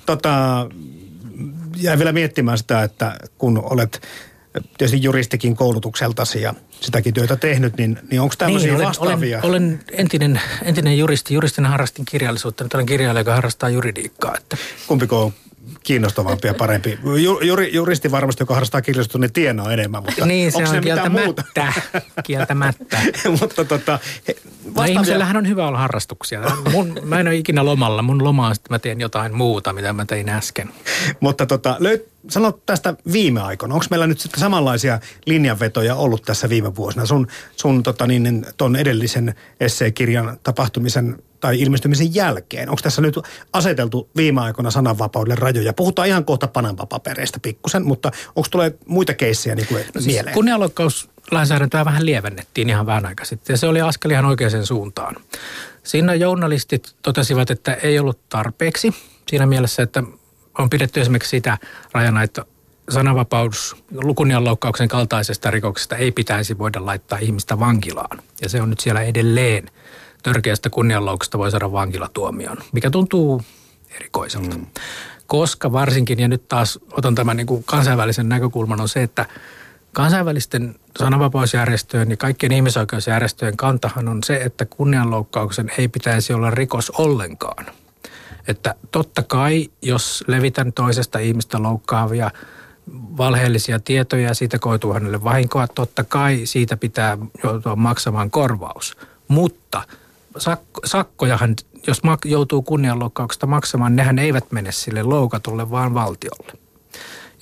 [0.06, 0.66] Tota,
[1.76, 4.02] jäin vielä miettimään sitä, että kun olet
[4.78, 9.40] tietysti juristikin koulutukseltasi ja sitäkin työtä tehnyt, niin, niin onko tämmöisiä niin, olen, vastaavia?
[9.42, 11.34] Olen, olen entinen, entinen juristi.
[11.34, 12.64] Juristina harrastin kirjallisuutta.
[12.64, 14.34] Nyt olen kirjailija, joka harrastaa juridiikkaa.
[14.38, 14.56] Että.
[14.86, 15.32] Kumpiko on
[15.82, 16.98] kiinnostavampi ja parempi.
[17.42, 21.42] Juri, juristi varmasti, joka harrastaa kirjallisuutta, niin tienaa enemmän, mutta niin, se onko on muuta?
[22.26, 22.98] Kieltämättä.
[23.40, 23.98] mutta tota,
[24.76, 26.40] no, ihmisellähän on hyvä olla harrastuksia.
[26.72, 28.02] Mun, mä en ole ikinä lomalla.
[28.02, 30.70] Mun loma on sitten, mä teen jotain muuta, mitä mä tein äsken.
[31.20, 33.74] mutta tota, löyt, sano tästä viime aikoina.
[33.74, 37.06] Onko meillä nyt sitten samanlaisia linjanvetoja ollut tässä viime vuosina?
[37.06, 37.26] Sun,
[37.56, 42.70] sun tota niin, ton edellisen esseekirjan tapahtumisen tai ilmestymisen jälkeen?
[42.70, 43.18] Onko tässä nyt
[43.52, 45.72] aseteltu viime aikoina sananvapaudelle rajoja?
[45.72, 50.34] Puhutaan ihan kohta pananvapapereistä pikkusen, mutta onko tulee muita keissejä niin kuin no siis mieleen?
[50.34, 55.16] Kunnianloukkauslainsäädäntöä vähän lievennettiin ihan vähän aikaa sitten ja se oli askel ihan oikeaan suuntaan.
[55.82, 58.94] Siinä journalistit totesivat, että ei ollut tarpeeksi
[59.28, 60.02] siinä mielessä, että
[60.58, 61.58] on pidetty esimerkiksi sitä
[61.92, 62.44] rajana, että
[62.88, 68.22] sananvapaus lukunnianloukkauksen kaltaisesta rikoksesta ei pitäisi voida laittaa ihmistä vankilaan.
[68.42, 69.70] Ja se on nyt siellä edelleen.
[70.22, 73.42] Törkeästä kunnianloukkauksesta voi saada vankilatuomion, mikä tuntuu
[73.96, 74.56] erikoiselta.
[74.56, 74.66] Mm.
[75.26, 79.26] Koska varsinkin, ja nyt taas otan tämän niin kuin kansainvälisen näkökulman, on se, että
[79.92, 87.66] kansainvälisten sananvapausjärjestöjen ja kaikkien ihmisoikeusjärjestöjen kantahan on se, että kunnianloukkauksen ei pitäisi olla rikos ollenkaan–
[88.48, 92.30] että totta kai, jos levitän toisesta ihmistä loukkaavia
[92.92, 98.96] valheellisia tietoja ja siitä koituu hänelle vahinkoa, totta kai siitä pitää joutua maksamaan korvaus.
[99.28, 99.82] Mutta
[100.38, 106.52] sakko, sakkojahan, jos joutuu kunnianloukkauksesta maksamaan, nehän eivät mene sille loukatulle, vaan valtiolle.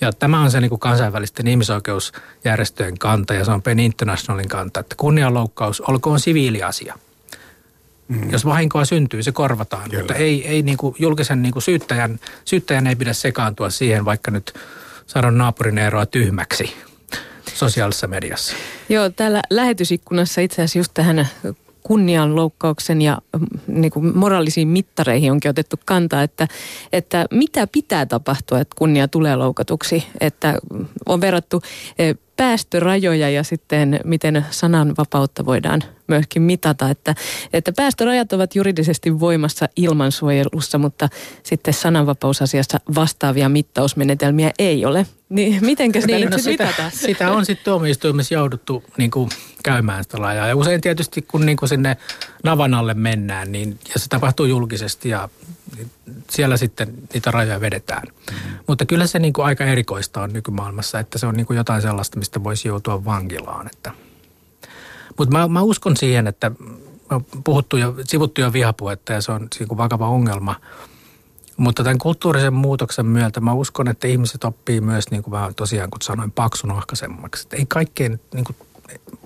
[0.01, 4.79] Ja tämä on se niin kuin kansainvälisten ihmisoikeusjärjestöjen kanta ja se on Pen Internationalin kanta,
[4.79, 6.99] että kunnianloukkaus olkoon siviiliasia–
[8.07, 8.31] Mm.
[8.31, 10.03] Jos vahinkoa syntyy, se korvataan, Kyllä.
[10.03, 14.31] mutta ei, ei niin kuin julkisen niin kuin syyttäjän, syyttäjän ei pidä sekaantua siihen, vaikka
[14.31, 14.53] nyt
[15.07, 16.73] saadaan naapurin eroa tyhmäksi
[17.53, 18.55] sosiaalisessa mediassa.
[18.89, 21.27] Joo, täällä lähetysikkunassa itse asiassa just tähän
[21.87, 23.45] kunnianloukkauksen ja mm,
[23.81, 26.47] niin kuin moraalisiin mittareihin onkin otettu kantaa, että,
[26.93, 30.03] että mitä pitää tapahtua, että kunnia tulee loukatuksi.
[30.19, 30.57] Että
[31.05, 31.61] on verrattu
[31.99, 36.89] eh, päästörajoja ja sitten miten sananvapautta voidaan myöskin mitata.
[36.89, 37.15] Että,
[37.53, 41.09] että päästörajat ovat juridisesti voimassa ilmansuojelussa, mutta
[41.43, 45.05] sitten sananvapausasiassa vastaavia mittausmenetelmiä ei ole.
[45.29, 46.89] Niin mitenkä sitä niin, no sitä, mitata?
[46.93, 49.29] Sitä on sitten tuomioistuimessa jouduttu niin kuin
[49.63, 50.47] käymään sitä lajaa.
[50.47, 51.97] Ja usein tietysti kun niin kuin sinne
[52.43, 55.29] navan alle mennään, niin ja se tapahtuu julkisesti ja
[56.29, 58.03] siellä sitten niitä rajoja vedetään.
[58.07, 58.57] Mm-hmm.
[58.67, 61.81] Mutta kyllä se niin kuin aika erikoista on nykymaailmassa, että se on niin kuin jotain
[61.81, 63.67] sellaista, mistä voisi joutua vankilaan.
[63.67, 63.91] Että.
[65.17, 66.51] Mutta mä, mä uskon siihen, että
[67.43, 70.55] puhuttu ja sivuttu jo vihapuetta ja se on niin kuin vakava ongelma.
[71.57, 75.89] Mutta tämän kulttuurisen muutoksen myötä mä uskon, että ihmiset oppii myös, niin kuin mä tosiaan
[75.89, 77.47] kun sanoin, paksunohkaisemmaksi.
[77.51, 78.55] Ei kaikkeen niin kuin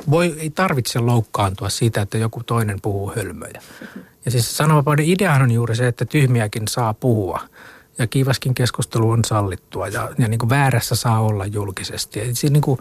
[0.10, 3.62] voi, ei tarvitse loukkaantua siitä, että joku toinen puhuu hölmöjä.
[4.26, 7.42] Ja siis sananvapauden ideahan on juuri se, että tyhmiäkin saa puhua.
[8.00, 12.20] Ja kiivaskin keskustelu on sallittua ja, ja niin kuin väärässä saa olla julkisesti.
[12.20, 12.80] Ei siinä, niin kuin,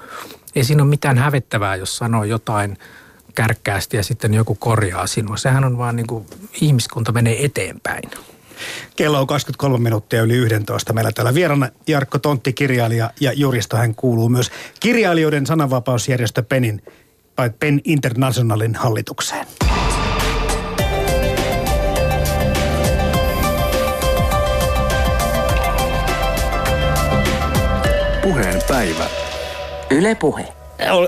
[0.54, 2.78] ei siinä ole mitään hävettävää, jos sanoo jotain
[3.35, 5.37] kärkkäästi ja sitten joku korjaa sinua.
[5.37, 6.26] Sehän on vaan niin kuin,
[6.61, 8.11] ihmiskunta menee eteenpäin.
[8.96, 10.92] Kello on 23 minuuttia yli 11.
[10.92, 13.76] Meillä täällä vieraana Jarkko Tontti, kirjailija ja juristo.
[13.76, 14.50] Hän kuuluu myös
[14.81, 16.83] kirjailijoiden sananvapausjärjestö Penin,
[17.59, 19.46] Pen Internationalin hallitukseen.
[28.29, 29.07] Puheen päivä.
[29.91, 30.49] Yle Puhe.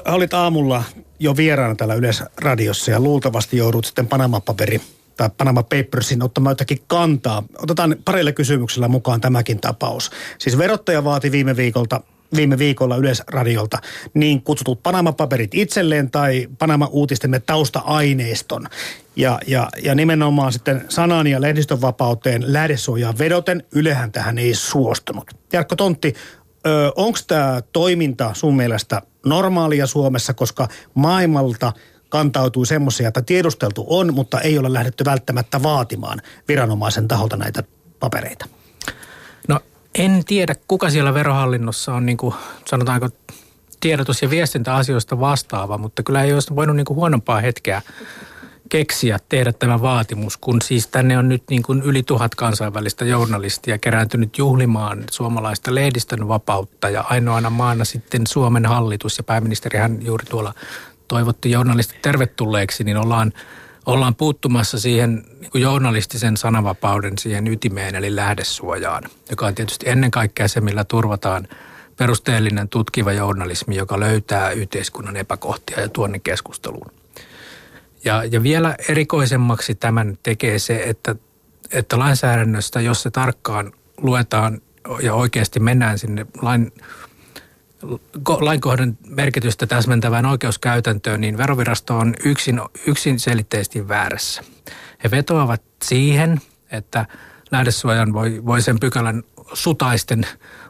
[0.09, 0.85] Olit aamulla
[1.19, 4.81] jo vieraana täällä Yleisradiossa ja luultavasti joudut sitten Panama-paperi
[5.17, 7.43] tai Panama Papersin ottamaan jotakin kantaa.
[7.59, 10.11] Otetaan parille kysymyksellä mukaan tämäkin tapaus.
[10.39, 12.01] Siis verottaja vaati viime viikolta
[12.37, 13.79] viime viikolla Yleisradiolta
[14.15, 18.67] niin kutsutut Panama-paperit itselleen tai Panama-uutistemme tausta-aineiston.
[19.17, 25.31] Ja, ja, ja nimenomaan sitten sanan ja lehdistön vapauteen lähdesuojaan vedoten Ylehän tähän ei suostunut.
[25.53, 26.15] Jarkko Tontti,
[26.97, 31.73] onko tämä toiminta sun mielestä normaalia Suomessa, koska maailmalta
[32.09, 36.19] kantautuu semmoisia, että tiedusteltu on, mutta ei ole lähdetty välttämättä vaatimaan
[36.49, 37.65] viranomaisen taholta näitä
[38.01, 38.47] papereita?
[39.49, 39.61] No
[39.95, 42.35] en tiedä, kuka siellä verohallinnossa on niin kuin,
[42.67, 43.09] sanotaanko
[43.81, 47.83] tiedotus- ja viestintäasioista vastaava, mutta kyllä ei olisi voinut niin kuin huonompaa hetkeä
[48.71, 53.79] keksiä tehdä tämä vaatimus, kun siis tänne on nyt niin kuin yli tuhat kansainvälistä journalistia
[53.79, 60.55] kerääntynyt juhlimaan suomalaista lehdistön vapautta ja ainoana maana sitten Suomen hallitus ja pääministerihän juuri tuolla
[61.09, 63.33] toivotti journalistit tervetulleeksi, niin ollaan,
[63.87, 70.11] ollaan puuttumassa siihen niin kuin journalistisen sananvapauden siihen ytimeen eli lähdesuojaan, joka on tietysti ennen
[70.11, 71.49] kaikkea se, millä turvataan
[71.97, 77.00] perusteellinen tutkiva journalismi, joka löytää yhteiskunnan epäkohtia ja tuonne keskusteluun.
[78.05, 81.15] Ja, ja vielä erikoisemmaksi tämän tekee se, että,
[81.73, 84.61] että lainsäädännöstä, jos se tarkkaan luetaan
[85.03, 86.73] ja oikeasti mennään sinne lain,
[88.41, 94.43] lainkohdan merkitystä täsmentävään oikeuskäytäntöön, niin verovirasto on yksin, yksin selitteisesti väärässä.
[95.05, 96.41] He vetoavat siihen,
[96.73, 97.07] että
[97.51, 100.27] lähdesuojan voi, voi sen pykälän sutaisten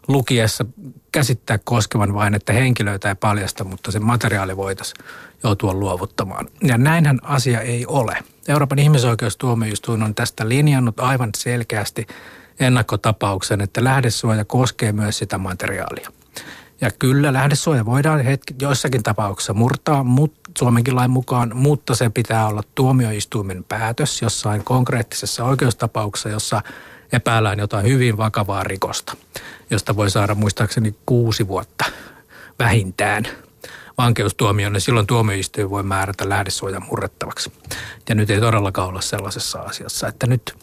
[0.08, 0.64] lukiessa
[1.12, 5.04] käsittää koskevan vain, että henkilöitä ei paljasta, mutta se materiaali voitaisiin
[5.44, 6.48] joutua luovuttamaan.
[6.62, 8.18] Ja näinhän asia ei ole.
[8.48, 12.06] Euroopan ihmisoikeustuomioistuin on tästä linjannut aivan selkeästi
[12.60, 16.10] ennakkotapauksen, että lähdesuoja koskee myös sitä materiaalia.
[16.80, 22.46] Ja kyllä lähdesuoja voidaan hetki, joissakin tapauksissa murtaa mut, Suomenkin lain mukaan, mutta se pitää
[22.46, 26.62] olla tuomioistuimen päätös jossain konkreettisessa oikeustapauksessa, jossa
[27.12, 29.16] epäillään jotain hyvin vakavaa rikosta,
[29.70, 31.84] josta voi saada muistaakseni kuusi vuotta
[32.58, 33.24] vähintään
[33.98, 37.52] vankeustuomioon, niin silloin tuomioistuin voi määrätä lähdesuojan murrettavaksi.
[38.08, 40.54] Ja nyt ei todellakaan olla sellaisessa asiassa, että nyt,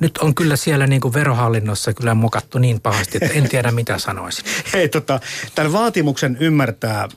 [0.00, 3.98] nyt on kyllä siellä niin kuin verohallinnossa kyllä mokattu niin pahasti, että en tiedä mitä
[3.98, 4.44] sanoisin.
[4.72, 5.20] Hei tota,
[5.54, 7.08] tämän vaatimuksen ymmärtää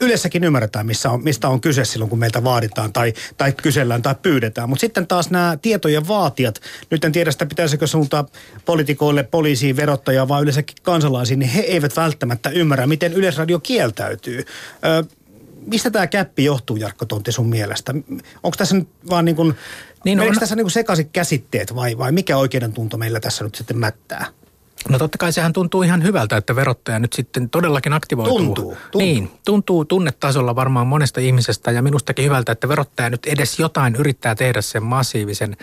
[0.00, 4.14] yleissäkin ymmärretään, missä on, mistä on kyse silloin, kun meiltä vaaditaan tai, tai kysellään tai
[4.22, 4.68] pyydetään.
[4.68, 8.26] Mutta sitten taas nämä tietojen vaatijat, nyt en tiedä sitä pitäisikö suuntaa
[8.64, 14.44] poliitikoille, poliisiin, verottajaa, vaan yleensäkin kansalaisiin, niin he eivät välttämättä ymmärrä, miten Yleisradio kieltäytyy.
[14.84, 15.04] Ö,
[15.66, 17.94] mistä tämä käppi johtuu, Jarkko Tontti, sun mielestä?
[18.42, 19.54] Onko tässä nyt vaan niin kuin,
[20.04, 20.34] niin on...
[20.40, 24.26] tässä niin kuin sekaisin käsitteet vai, vai mikä oikeuden tunto meillä tässä nyt sitten mättää?
[24.88, 28.38] No totta kai sehän tuntuu ihan hyvältä, että verottaja nyt sitten todellakin aktivoituu.
[28.38, 28.64] Tuntuu.
[28.64, 29.00] tuntuu.
[29.00, 34.34] Niin, tuntuu tunnetasolla varmaan monesta ihmisestä ja minustakin hyvältä, että verottaja nyt edes jotain yrittää
[34.34, 35.56] tehdä sen massiivisen,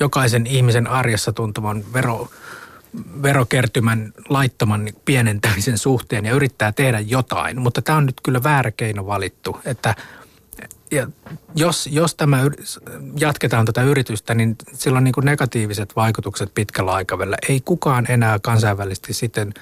[0.00, 2.28] jokaisen ihmisen arjessa tuntuvan vero,
[3.22, 7.60] verokertymän laittoman pienentämisen suhteen ja yrittää tehdä jotain.
[7.60, 9.94] Mutta tämä on nyt kyllä väärä keino valittu, että–
[10.92, 11.06] ja
[11.54, 12.38] jos, jos tämä
[13.20, 17.36] jatketaan tätä yritystä, niin sillä on niin kuin negatiiviset vaikutukset pitkällä aikavälillä.
[17.48, 19.54] Ei kukaan enää kansainvälisesti sitten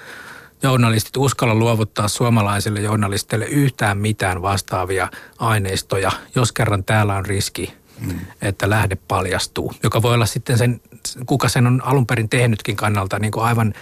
[0.63, 5.07] journalistit uskalla luovuttaa suomalaisille journalisteille yhtään mitään vastaavia
[5.39, 8.19] aineistoja, jos kerran täällä on riski, mm.
[8.41, 10.81] että lähde paljastuu, joka voi olla sitten sen,
[11.25, 13.73] kuka sen on alun perin tehnytkin kannalta niin kuin aivan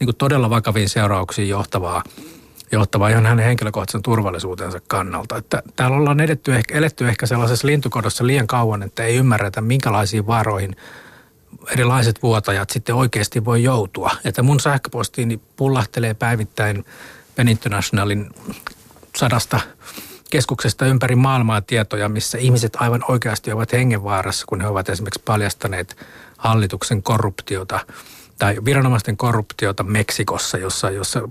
[0.00, 2.02] niin kuin todella vakaviin seurauksiin johtavaa
[2.72, 5.36] johtava ihan hänen henkilökohtaisen turvallisuutensa kannalta.
[5.36, 10.26] Että täällä ollaan edetty, ehkä, eletty ehkä sellaisessa lintukodossa liian kauan, että ei ymmärretä minkälaisiin
[10.26, 10.76] varoihin
[11.72, 14.10] erilaiset vuotajat sitten oikeasti voi joutua.
[14.24, 16.84] Että mun sähköpostiini pullahtelee päivittäin
[17.36, 18.30] Pen Internationalin
[19.16, 19.60] sadasta
[20.30, 25.96] keskuksesta ympäri maailmaa tietoja, missä ihmiset aivan oikeasti ovat hengenvaarassa, kun he ovat esimerkiksi paljastaneet
[26.38, 27.80] hallituksen korruptiota
[28.38, 31.28] tai viranomaisten korruptiota Meksikossa, jossa, jossa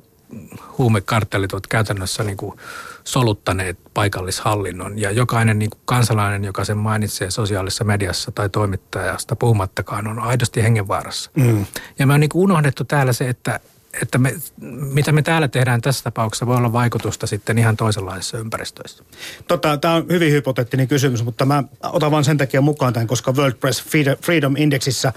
[0.78, 2.60] huumekartellit ovat käytännössä niin kuin
[3.04, 5.00] soluttaneet paikallishallinnon.
[5.00, 10.64] Ja jokainen niin kuin kansalainen, joka sen mainitsee sosiaalisessa mediassa tai toimittajasta puhumattakaan, on aidosti
[10.64, 11.32] hengenvaarassa.
[11.36, 11.66] Mm.
[12.00, 13.60] Ja me on niin kuin unohdettu täällä se, että
[14.02, 14.36] että me,
[14.94, 19.04] mitä me täällä tehdään tässä tapauksessa voi olla vaikutusta sitten ihan toisenlaisissa ympäristöissä.
[19.48, 23.32] Tota, tämä on hyvin hypoteettinen kysymys, mutta mä otan vain sen takia mukaan tämän, koska
[23.32, 23.84] World Press
[24.22, 25.14] Freedom Indexissä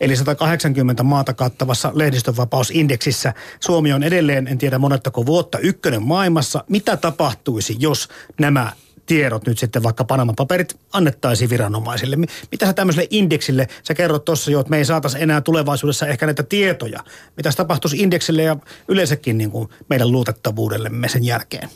[0.00, 6.64] eli 180 maata kattavassa lehdistönvapausindeksissä Suomi on edelleen, en tiedä monettako vuotta, ykkönen maailmassa.
[6.68, 8.08] Mitä tapahtuisi, jos
[8.40, 8.72] nämä
[9.06, 12.16] tiedot nyt sitten vaikka Panama-paperit annettaisiin viranomaisille.
[12.50, 16.26] Mitä sä tämmöiselle indeksille, sä kerrot tuossa jo, että me ei saataisi enää tulevaisuudessa ehkä
[16.26, 17.00] näitä tietoja.
[17.36, 18.56] Mitä tapahtuisi indeksille ja
[18.88, 21.68] yleensäkin niin kuin meidän luotettavuudellemme sen jälkeen?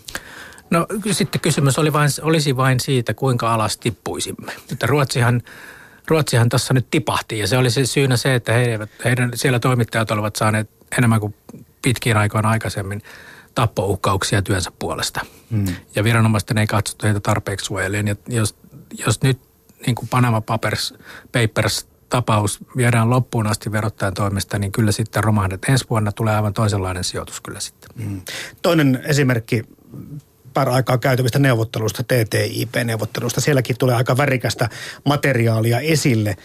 [0.71, 4.53] No sitten kysymys oli vain, olisi vain siitä, kuinka alas tippuisimme.
[4.71, 5.43] Mutta Ruotsihan,
[6.11, 10.11] Ruotsihan tässä nyt tipahti ja se oli se syynä se, että heidän, heidän siellä toimittajat
[10.11, 11.35] olivat saaneet enemmän kuin
[11.83, 13.03] pitkiin aikoina aikaisemmin–
[13.59, 15.21] tappouhkauksia työnsä puolesta.
[15.51, 15.67] Mm.
[15.95, 18.09] Ja viranomaisten ei katsottu heitä tarpeeksi suojeleen.
[18.09, 18.57] Ja jos,
[19.07, 19.41] jos nyt
[19.87, 20.95] niin kuin Panama Papers,
[21.33, 25.65] Papers tapaus viedään loppuun asti verottajan toimesta, niin kyllä sitten romahdet.
[25.69, 27.91] Ensi vuonna tulee aivan toisenlainen sijoitus kyllä sitten.
[27.97, 28.21] Mm.
[28.63, 29.65] Toinen esimerkki
[30.69, 33.41] aikaa käytävistä neuvottelusta, TTIP-neuvottelusta.
[33.41, 34.69] Sielläkin tulee aika värikästä
[35.05, 36.37] materiaalia esille.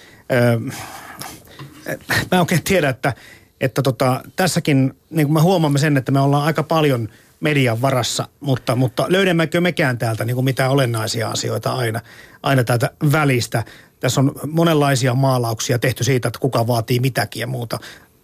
[2.32, 3.14] Mä oikein tiedä, että
[3.64, 8.28] että tota, tässäkin niin kuin me huomaamme sen, että me ollaan aika paljon median varassa,
[8.40, 12.02] mutta, mutta löydämmekö mekään täältä niin kuin mitään olennaisia asioita aina,
[12.44, 13.64] aina täältä välistä.
[14.00, 17.80] Tässä on monenlaisia maalauksia tehty siitä, että kuka vaatii mitäkin ja muuta.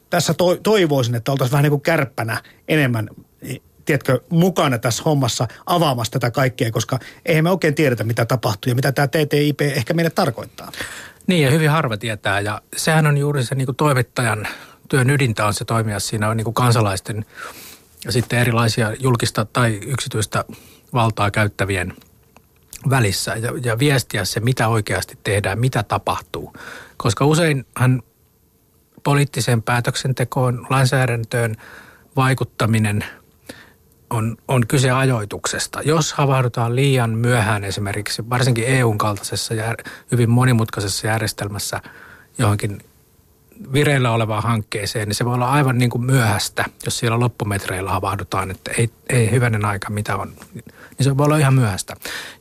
[0.09, 3.09] Tässä to, toivoisin, että oltaisiin vähän niin kuin kärppänä enemmän
[3.89, 8.75] tiedätkö, mukana tässä hommassa avaamassa tätä kaikkea, koska eihän me oikein tiedetä, mitä tapahtuu ja
[8.75, 10.71] mitä tämä TTIP ehkä meille tarkoittaa.
[11.27, 14.47] Niin ja hyvin harva tietää ja sehän on juuri se niin kuin toimittajan
[14.89, 17.25] työn ydintä on se toimia siinä on niin kuin kansalaisten
[18.05, 20.45] ja sitten erilaisia julkista tai yksityistä
[20.93, 21.93] valtaa käyttävien
[22.89, 26.53] välissä ja, ja viestiä se, mitä oikeasti tehdään, mitä tapahtuu.
[26.97, 28.03] Koska useinhan
[29.03, 31.55] poliittiseen päätöksentekoon, lainsäädäntöön
[32.15, 33.05] vaikuttaminen
[34.09, 35.81] on, on kyse ajoituksesta.
[35.81, 39.75] Jos havahdutaan liian myöhään esimerkiksi, varsinkin EUn kaltaisessa ja
[40.11, 41.81] hyvin monimutkaisessa järjestelmässä
[42.37, 42.81] johonkin
[43.73, 48.51] vireillä olevaan hankkeeseen, niin se voi olla aivan niin kuin myöhäistä, jos siellä loppumetreillä havahdutaan,
[48.51, 51.95] että ei, ei hyvänen aika mitä on, niin se voi olla ihan myöhäistä.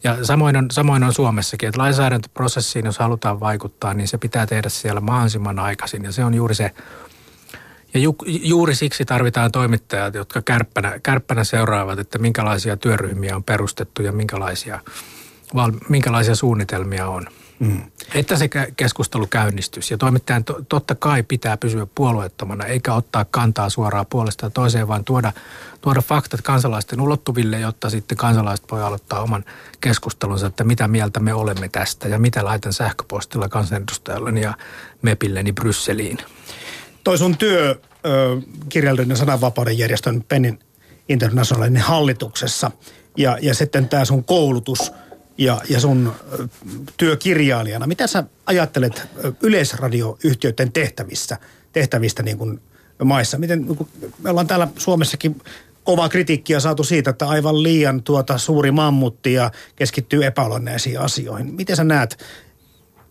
[0.05, 4.69] Ja samoin on, samoin on Suomessakin, että lainsäädäntöprosessiin, jos halutaan vaikuttaa, niin se pitää tehdä
[4.69, 6.05] siellä mahdollisimman aikaisin.
[6.05, 6.71] Ja se on juuri se,
[7.94, 14.03] ja ju, juuri siksi tarvitaan toimittajat, jotka kärppänä, kärppänä seuraavat, että minkälaisia työryhmiä on perustettu
[14.03, 14.81] ja minkälaisia,
[15.55, 17.27] val, minkälaisia suunnitelmia on.
[17.59, 17.83] Mm.
[18.14, 19.94] Että se keskustelu käynnistyisi.
[19.94, 25.05] Ja toimittajan to, totta kai pitää pysyä puolueettomana, eikä ottaa kantaa suoraan puolesta toiseen, vaan
[25.05, 25.33] tuoda,
[25.81, 29.44] tuoda faktat kansalaisten ulottuville, jotta sitten kansalaiset voi aloittaa oman
[29.81, 34.55] keskustelunsa, että mitä mieltä me olemme tästä ja mitä laitan sähköpostilla kansanedustajalleni ja
[35.03, 36.18] MEPilleni Brysseliin.
[37.09, 37.81] Toi sun työ
[38.68, 40.59] kirjallinen sananvapauden järjestön Pennin
[41.09, 42.71] Internationalin hallituksessa
[43.16, 44.79] ja, ja sitten tämä sun koulutus–
[45.38, 46.12] ja, ja sun
[46.97, 47.87] työkirjailijana.
[47.87, 49.09] Mitä sä ajattelet
[49.42, 51.38] yleisradioyhtiöiden tehtävistä,
[51.73, 52.61] tehtävistä niin kuin
[53.05, 53.38] maissa?
[53.38, 53.88] Miten, niin kuin,
[54.23, 55.42] me ollaan täällä Suomessakin
[55.85, 61.55] kovaa kritiikkiä saatu siitä, että aivan liian tuota suuri mammutti ja keskittyy epäolonneisiin asioihin.
[61.55, 62.25] Miten sä näet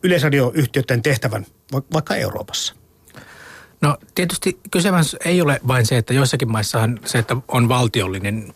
[0.03, 1.45] yleisradioyhtiöiden tehtävän
[1.93, 2.76] vaikka Euroopassa?
[3.81, 8.53] No tietysti kysymys ei ole vain se, että joissakin maissahan se, että on valtiollinen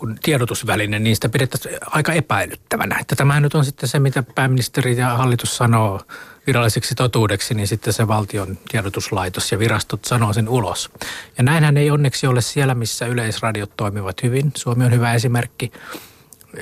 [0.00, 2.98] niin tiedotusväline, niin sitä pidettäisiin aika epäilyttävänä.
[3.00, 6.00] Että tämähän nyt on sitten se, mitä pääministeri ja hallitus sanoo
[6.46, 10.90] viralliseksi totuudeksi, niin sitten se valtion tiedotuslaitos ja virastot sanoo sen ulos.
[11.38, 14.52] Ja näinhän ei onneksi ole siellä, missä yleisradiot toimivat hyvin.
[14.56, 15.72] Suomi on hyvä esimerkki.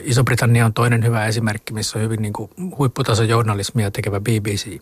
[0.02, 4.80] Iso-Britannia on toinen hyvä esimerkki, missä on hyvin niin kuin huipputason journalismia tekevä BBC.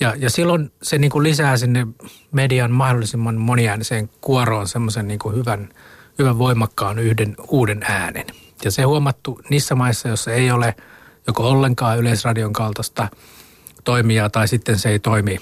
[0.00, 1.86] Ja, ja silloin se niin kuin lisää sinne
[2.32, 5.68] median mahdollisimman moniääniseen kuoroon semmoisen niin kuin hyvän–
[6.20, 8.26] hyvän voimakkaan yhden uuden äänen.
[8.64, 10.74] Ja se huomattu niissä maissa, joissa ei ole
[11.26, 13.08] joko ollenkaan yleisradion kaltaista
[13.84, 15.38] toimijaa tai sitten se ei toimi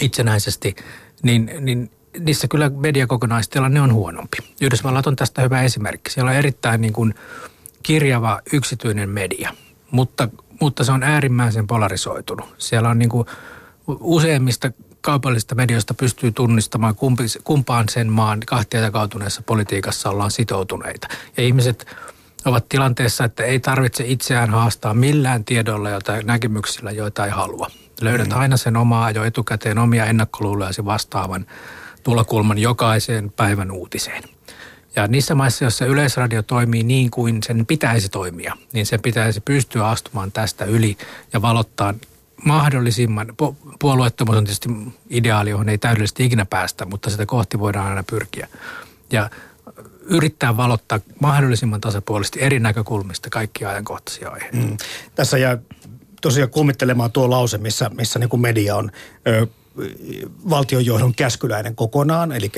[0.00, 0.76] itsenäisesti,
[1.22, 4.36] niin, niin niissä kyllä mediakokonaistilanne on huonompi.
[4.60, 6.10] Yhdysvallat on tästä hyvä esimerkki.
[6.10, 7.14] Siellä on erittäin niin kuin
[7.82, 9.50] kirjava yksityinen media,
[9.90, 10.28] mutta,
[10.60, 12.54] mutta se on äärimmäisen polarisoitunut.
[12.58, 13.26] Siellä on niin kuin
[13.86, 21.08] useimmista kaupallisista medioista pystyy tunnistamaan, kumpi, kumpaan sen maan kahtia jakautuneessa politiikassa ollaan sitoutuneita.
[21.36, 21.86] Ja ihmiset
[22.44, 27.70] ovat tilanteessa, että ei tarvitse itseään haastaa millään tiedolla tai näkemyksillä, joita ei halua.
[28.00, 28.36] Löydät mm.
[28.36, 31.46] aina sen omaa jo etukäteen omia ennakkoluulojasi vastaavan
[32.02, 34.22] tulokulman jokaiseen päivän uutiseen.
[34.96, 39.88] Ja niissä maissa, joissa yleisradio toimii niin kuin sen pitäisi toimia, niin sen pitäisi pystyä
[39.88, 40.96] astumaan tästä yli
[41.32, 41.94] ja valottaa
[42.44, 43.34] mahdollisimman,
[43.78, 44.68] puolueettomuus on tietysti
[45.10, 48.48] ideaali, johon ei täydellisesti ikinä päästä, mutta sitä kohti voidaan aina pyrkiä.
[49.12, 49.30] Ja
[50.00, 54.56] yrittää valottaa mahdollisimman tasapuolisesti eri näkökulmista kaikkia ajankohtaisia aiheita.
[54.56, 54.76] Mm.
[55.14, 55.58] Tässä jää
[56.20, 58.90] tosiaan kummittelemaan tuo lause, missä, missä niin kuin media on
[59.28, 59.46] ö,
[60.50, 62.32] valtionjohdon käskyläinen kokonaan.
[62.32, 62.52] Eli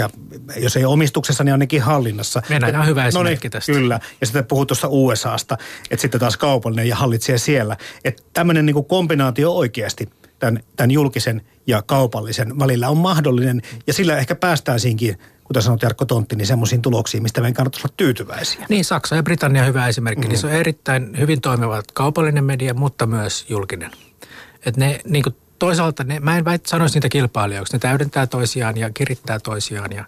[0.57, 2.43] jos ei omistuksessa, niin ainakin hallinnassa.
[2.51, 3.73] Venäjä on hyvä esimerkki no niin, tästä.
[3.73, 4.01] Kyllä.
[4.21, 5.59] Ja sitten puhuu tuosta USAsta,
[5.91, 7.77] että sitten taas kaupallinen ja hallitsee siellä.
[8.05, 13.63] Että tämmöinen niin kombinaatio oikeasti tämän, tämän julkisen ja kaupallisen välillä on mahdollinen.
[13.87, 17.87] Ja sillä ehkä päästään siinkin kuten sanot Jarkko Tontti, niin semmoisiin tuloksiin, mistä meidän kannattaisi
[17.87, 18.67] olla tyytyväisiä.
[18.69, 20.21] Niin, Saksa ja Britannia on hyvä esimerkki.
[20.21, 20.31] Mm-hmm.
[20.31, 23.91] Niissä on erittäin hyvin toimiva kaupallinen media, mutta myös julkinen.
[24.67, 27.73] Et ne niin kuin toisaalta, ne, mä en väit, sanoisi niitä kilpailijoiksi.
[27.73, 30.05] Ne täydentää toisiaan ja kirittää toisiaan ja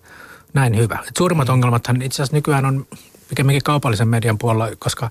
[0.54, 0.98] näin hyvä.
[1.08, 2.86] Et suurimmat ongelmathan itse asiassa nykyään on
[3.28, 5.10] pikemminkin kaupallisen median puolella, koska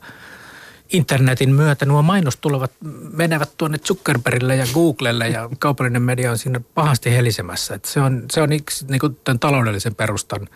[0.93, 2.71] internetin myötä nuo mainostulevat
[3.13, 7.75] menevät tuonne Zuckerbergille ja Googlelle ja kaupallinen media on siinä pahasti helisemässä.
[7.75, 10.47] Et se on, se on yksi niin kuin tämän taloudellisen perustan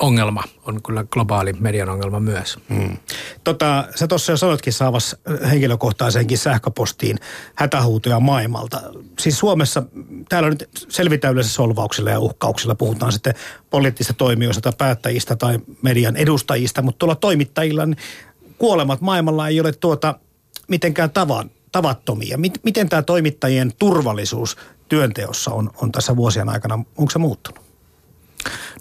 [0.00, 2.58] ongelma, on kyllä globaali median ongelma myös.
[2.68, 2.96] Hmm.
[3.44, 5.16] Tota, sä tuossa jo sanoitkin saavas
[5.50, 7.18] henkilökohtaiseenkin sähköpostiin
[7.54, 8.80] hätähuutoja maailmalta.
[9.18, 9.82] Siis Suomessa,
[10.28, 13.34] täällä nyt selvitään yleensä solvauksilla ja uhkauksilla, puhutaan sitten
[13.70, 17.96] poliittisista toimijoista tai päättäjistä tai median edustajista, mutta tuolla toimittajilla niin
[18.58, 20.18] kuolemat maailmalla ei ole tuota
[20.68, 22.38] mitenkään tavan, tavattomia.
[22.62, 24.56] Miten tämä toimittajien turvallisuus
[24.88, 27.66] työnteossa on, on tässä vuosien aikana, onko se muuttunut?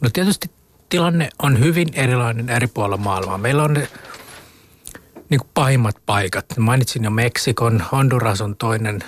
[0.01, 0.49] No tietysti
[0.89, 3.37] tilanne on hyvin erilainen eri puolilla maailmaa.
[3.37, 3.87] Meillä on ne
[5.29, 6.45] niin kuin pahimmat paikat.
[6.57, 8.99] Mainitsin jo Meksikon, Honduras on toinen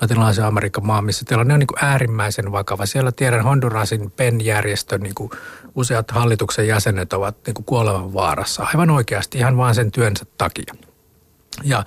[0.00, 2.86] latinalaisen Amerikan maa, missä tilanne on niin kuin äärimmäisen vakava.
[2.86, 5.30] Siellä tiedän Hondurasin PEN-järjestön niin kuin
[5.74, 8.62] useat hallituksen jäsenet ovat niin kuin vaarassa.
[8.62, 10.74] Aivan oikeasti ihan vain sen työnsä takia.
[11.62, 11.84] Ja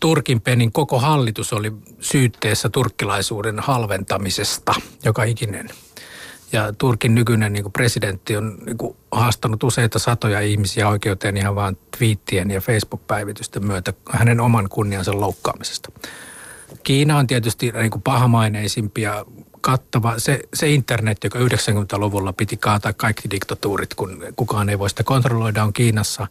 [0.00, 5.68] Turkin penin koko hallitus oli syytteessä turkkilaisuuden halventamisesta, joka ikinen
[6.52, 12.50] ja Turkin nykyinen niin presidentti on niin haastanut useita satoja ihmisiä oikeuteen ihan vain twiittien
[12.50, 15.92] ja Facebook-päivitysten myötä hänen oman kunniansa loukkaamisesta.
[16.82, 19.24] Kiina on tietysti niin kuin pahamaineisimpia
[19.60, 20.18] kattava.
[20.18, 25.64] Se, se internet, joka 90-luvulla piti kaataa kaikki diktatuurit, kun kukaan ei voi sitä kontrolloida,
[25.64, 26.26] on Kiinassa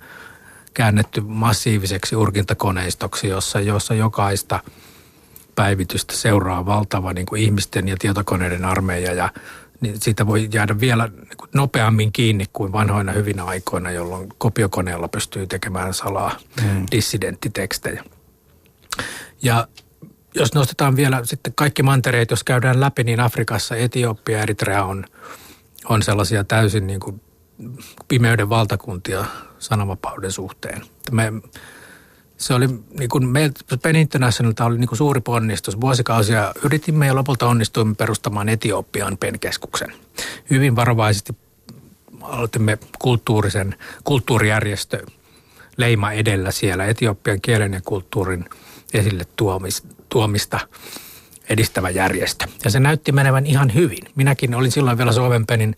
[0.74, 4.60] käännetty massiiviseksi urkintakoneistoksi, jossa, jossa jokaista
[5.56, 9.30] päivitystä seuraa valtava niin kuin ihmisten ja tietokoneiden armeija ja
[9.82, 15.48] niin siitä voi jäädä vielä niin nopeammin kiinni kuin vanhoina hyvinä aikoina, jolloin kopiokoneella pystyy
[15.48, 16.86] tekemään salaa mm.
[16.92, 18.04] dissidenttitekstejä.
[19.42, 19.68] Ja
[20.36, 25.06] jos nostetaan vielä sitten kaikki mantereet, jos käydään läpi, niin Afrikassa Etiopia ja Eritrea on,
[25.90, 27.22] on sellaisia täysin niin kuin
[28.08, 29.26] pimeyden valtakuntia
[29.60, 30.82] sananvapauden suhteen.
[31.12, 31.34] Me
[32.40, 32.68] se oli
[33.00, 35.82] niin kuin meiltä Pen Internationalta oli niin kuin suuri ponnistus.
[35.82, 39.94] Vuosikausia yritimme ja lopulta onnistuimme perustamaan Etiopian PEN-keskuksen.
[40.50, 41.38] Hyvin varovaisesti
[42.22, 45.06] aloitimme kulttuurisen, kulttuurijärjestö
[45.78, 48.46] leima edellä siellä Etiopian kielen ja kulttuurin
[48.94, 49.26] esille
[50.10, 50.60] tuomista
[51.50, 52.46] edistävä järjestö.
[52.64, 54.04] Ja se näytti menevän ihan hyvin.
[54.16, 55.76] Minäkin olin silloin vielä Suomen Penin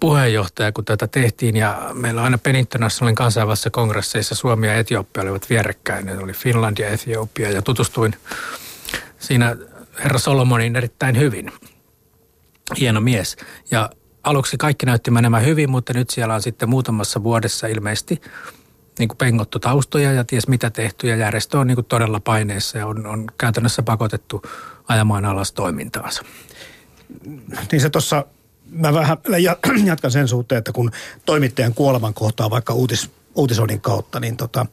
[0.00, 5.50] puheenjohtaja, kun tätä tehtiin ja meillä aina Pen Internationalin kansainvälisissä kongresseissa Suomi ja Etiopia olivat
[5.50, 6.06] vierekkäin.
[6.06, 8.14] Ne oli Finland ja Etiopia ja tutustuin
[9.18, 9.56] siinä
[10.04, 11.52] herra Solomonin erittäin hyvin.
[12.78, 13.36] Hieno mies.
[13.70, 13.90] Ja
[14.24, 18.20] aluksi kaikki näytti menemään hyvin, mutta nyt siellä on sitten muutamassa vuodessa ilmeisesti
[18.98, 22.78] niin kuin pengottu taustoja ja ties mitä tehty ja järjestö on niin kuin todella paineessa
[22.78, 24.42] ja on, on käytännössä pakotettu
[24.88, 26.22] ajamaan alas toimintaansa.
[27.72, 28.24] Niin se tuossa
[28.72, 29.18] mä vähän
[29.86, 30.90] jatkan sen suhteen, että kun
[31.26, 34.66] toimittajan kuoleman kohtaa vaikka uutis, uutisoinnin kautta, niin, tota,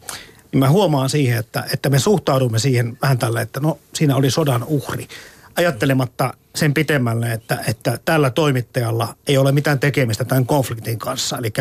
[0.51, 4.31] niin mä huomaan siihen, että, että me suhtaudumme siihen vähän tällä, että no siinä oli
[4.31, 5.07] sodan uhri.
[5.55, 11.37] Ajattelematta sen pitemmälle, että, että tällä toimittajalla ei ole mitään tekemistä tämän konfliktin kanssa.
[11.37, 11.53] Eli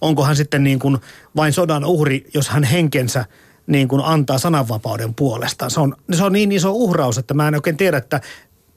[0.00, 0.98] onko hän sitten niin kuin
[1.36, 3.24] vain sodan uhri, jos hän henkensä
[3.66, 5.70] niin kuin antaa sananvapauden puolesta.
[5.70, 8.20] Se on, se on niin iso uhraus, että mä en oikein tiedä, että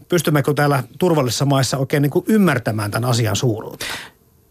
[0.10, 3.86] pystymmekö täällä turvallisissa maissa oikein niin kuin ymmärtämään tämän asian suuruutta?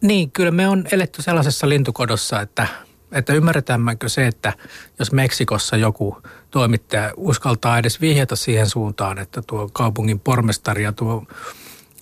[0.00, 2.66] Niin, kyllä me on eletty sellaisessa lintukodossa, että,
[3.12, 4.52] että ymmärretäänkö se, että
[4.98, 11.26] jos Meksikossa joku toimittaja uskaltaa edes vihjata siihen suuntaan, että tuo kaupungin pormestari ja tuo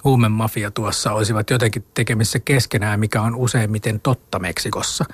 [0.05, 5.05] huumemafia tuossa olisivat jotenkin tekemissä keskenään, mikä on useimmiten totta Meksikossa.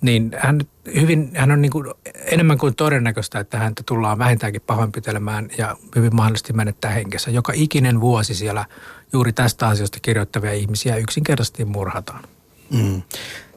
[0.00, 0.60] Niin hän,
[0.94, 6.16] hyvin, hän on niin kuin enemmän kuin todennäköistä, että häntä tullaan vähintäänkin pahoinpitelemään ja hyvin
[6.16, 7.30] mahdollisesti menettää henkensä.
[7.30, 8.64] Joka ikinen vuosi siellä
[9.12, 12.24] juuri tästä asiasta kirjoittavia ihmisiä yksinkertaisesti murhataan.
[12.70, 13.02] Mm.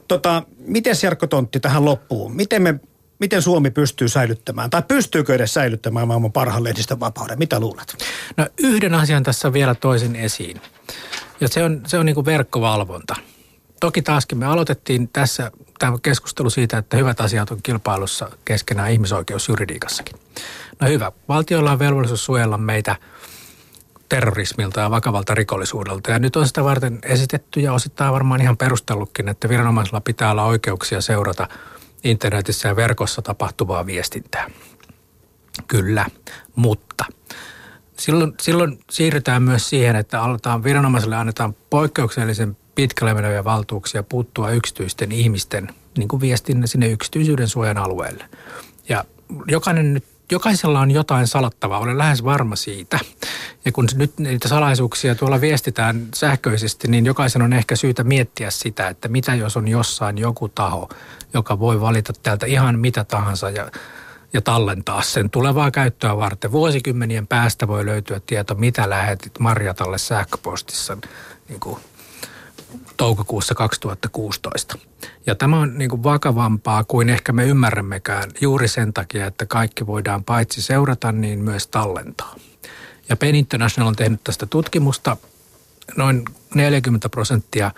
[0.08, 2.36] Tota, miten Jarkko Tontti tähän loppuun?
[2.36, 2.80] Miten, me,
[3.18, 7.38] miten Suomi pystyy säilyttämään, tai pystyykö edes säilyttämään maailman parhaan lehdistön vapauden?
[7.38, 7.96] Mitä luulet?
[8.36, 10.60] No yhden asian tässä vielä toisin esiin.
[11.40, 13.16] Ja se on, se on niin kuin verkkovalvonta.
[13.80, 20.16] Toki taaskin me aloitettiin tässä tämä keskustelu siitä, että hyvät asiat on kilpailussa keskenään ihmisoikeusjuridiikassakin.
[20.80, 22.96] No hyvä, valtiolla on velvollisuus suojella meitä
[24.08, 26.10] terrorismilta ja vakavalta rikollisuudelta.
[26.10, 30.44] Ja nyt on sitä varten esitetty ja osittain varmaan ihan perustellutkin, että viranomaisilla pitää olla
[30.44, 31.48] oikeuksia seurata
[32.04, 34.50] internetissä ja verkossa tapahtuvaa viestintää.
[35.68, 36.06] Kyllä,
[36.56, 37.04] mutta
[37.98, 45.12] silloin, silloin siirrytään myös siihen, että aletaan viranomaisille annetaan poikkeuksellisen pitkälle meneviä valtuuksia puuttua yksityisten
[45.12, 45.68] ihmisten
[45.98, 48.24] niin kuin viestinnä sinne yksityisyyden suojan alueelle.
[48.88, 49.04] Ja
[49.48, 52.98] jokainen nyt jokaisella on jotain salattavaa, olen lähes varma siitä.
[53.64, 58.88] Ja kun nyt niitä salaisuuksia tuolla viestitään sähköisesti, niin jokaisen on ehkä syytä miettiä sitä,
[58.88, 60.88] että mitä jos on jossain joku taho,
[61.34, 63.70] joka voi valita täältä ihan mitä tahansa ja,
[64.32, 66.52] ja tallentaa sen tulevaa käyttöä varten.
[66.52, 70.96] Vuosikymmenien päästä voi löytyä tieto, mitä lähetit Marjatalle sähköpostissa
[71.48, 71.80] niin kuin
[72.96, 74.78] toukokuussa 2016.
[75.26, 79.86] Ja tämä on niin kuin vakavampaa kuin ehkä me ymmärrämmekään juuri sen takia, että kaikki
[79.86, 82.36] voidaan paitsi seurata, niin myös tallentaa.
[83.08, 85.16] Ja Pen International on tehnyt tästä tutkimusta.
[85.96, 86.22] Noin
[86.54, 87.70] 40 prosenttia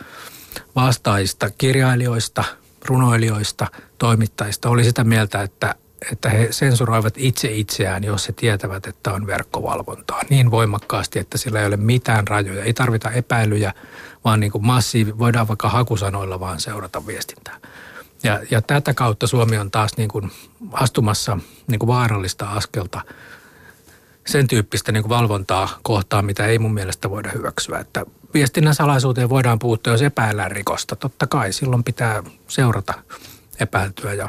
[0.76, 2.44] vastaajista, kirjailijoista,
[2.84, 3.66] runoilijoista,
[3.98, 5.74] toimittajista oli sitä mieltä, että
[6.12, 11.61] että he sensuroivat itse itseään, jos he tietävät, että on verkkovalvontaa niin voimakkaasti, että sillä
[11.61, 12.64] ei ole mitään rajoja.
[12.64, 13.72] Ei tarvita epäilyjä,
[14.24, 17.57] vaan niin kuin massiivi, voidaan vaikka hakusanoilla vaan seurata viestintää.
[18.22, 20.32] Ja, ja tätä kautta Suomi on taas niin kuin
[20.72, 23.01] astumassa niin kuin vaarallista askelta
[24.26, 27.78] sen tyyppistä niin kuin valvontaa kohtaan, mitä ei mun mielestä voida hyväksyä.
[27.78, 30.97] Että viestinnän salaisuuteen voidaan puuttua, jos epäillään rikosta.
[30.97, 32.94] Totta kai silloin pitää seurata
[33.61, 34.28] epäiltyä ja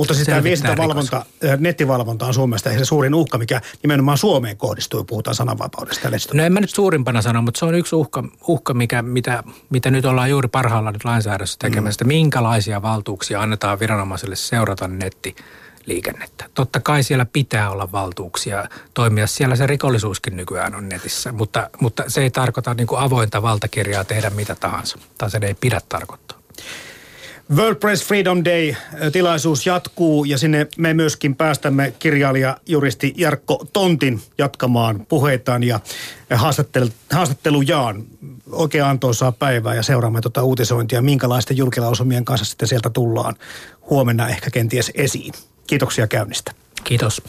[0.00, 1.24] mutta siis tämä viestintävalvonta,
[1.58, 6.08] nettivalvonta on Suomesta se suurin uhka, mikä nimenomaan Suomeen kohdistuu, puhutaan sananvapaudesta.
[6.34, 9.90] No en mä nyt suurimpana sano, mutta se on yksi uhka, uhka mikä, mitä, mitä
[9.90, 12.08] nyt ollaan juuri parhaillaan nyt lainsäädännössä tekemässä, mm.
[12.08, 15.36] minkälaisia valtuuksia annetaan viranomaiselle seurata netti
[15.86, 16.44] liikennettä.
[16.54, 19.26] Totta kai siellä pitää olla valtuuksia toimia.
[19.26, 24.04] Siellä se rikollisuuskin nykyään on netissä, mutta, mutta se ei tarkoita niin kuin avointa valtakirjaa
[24.04, 24.98] tehdä mitä tahansa.
[25.18, 26.38] Tai se ei pidä tarkoittaa.
[27.56, 35.06] World Press Freedom Day-tilaisuus jatkuu ja sinne me myöskin päästämme kirjailija juristi Jarkko Tontin jatkamaan
[35.08, 35.80] puheitaan ja
[37.10, 38.04] haastattelujaan.
[38.52, 43.34] Oikein antoisaa päivää ja seuraamme tuota uutisointia, minkälaisten julkilausumien kanssa sitten sieltä tullaan
[43.90, 45.32] huomenna ehkä kenties esiin.
[45.66, 46.52] Kiitoksia käynnistä.
[46.84, 47.18] Kiitos.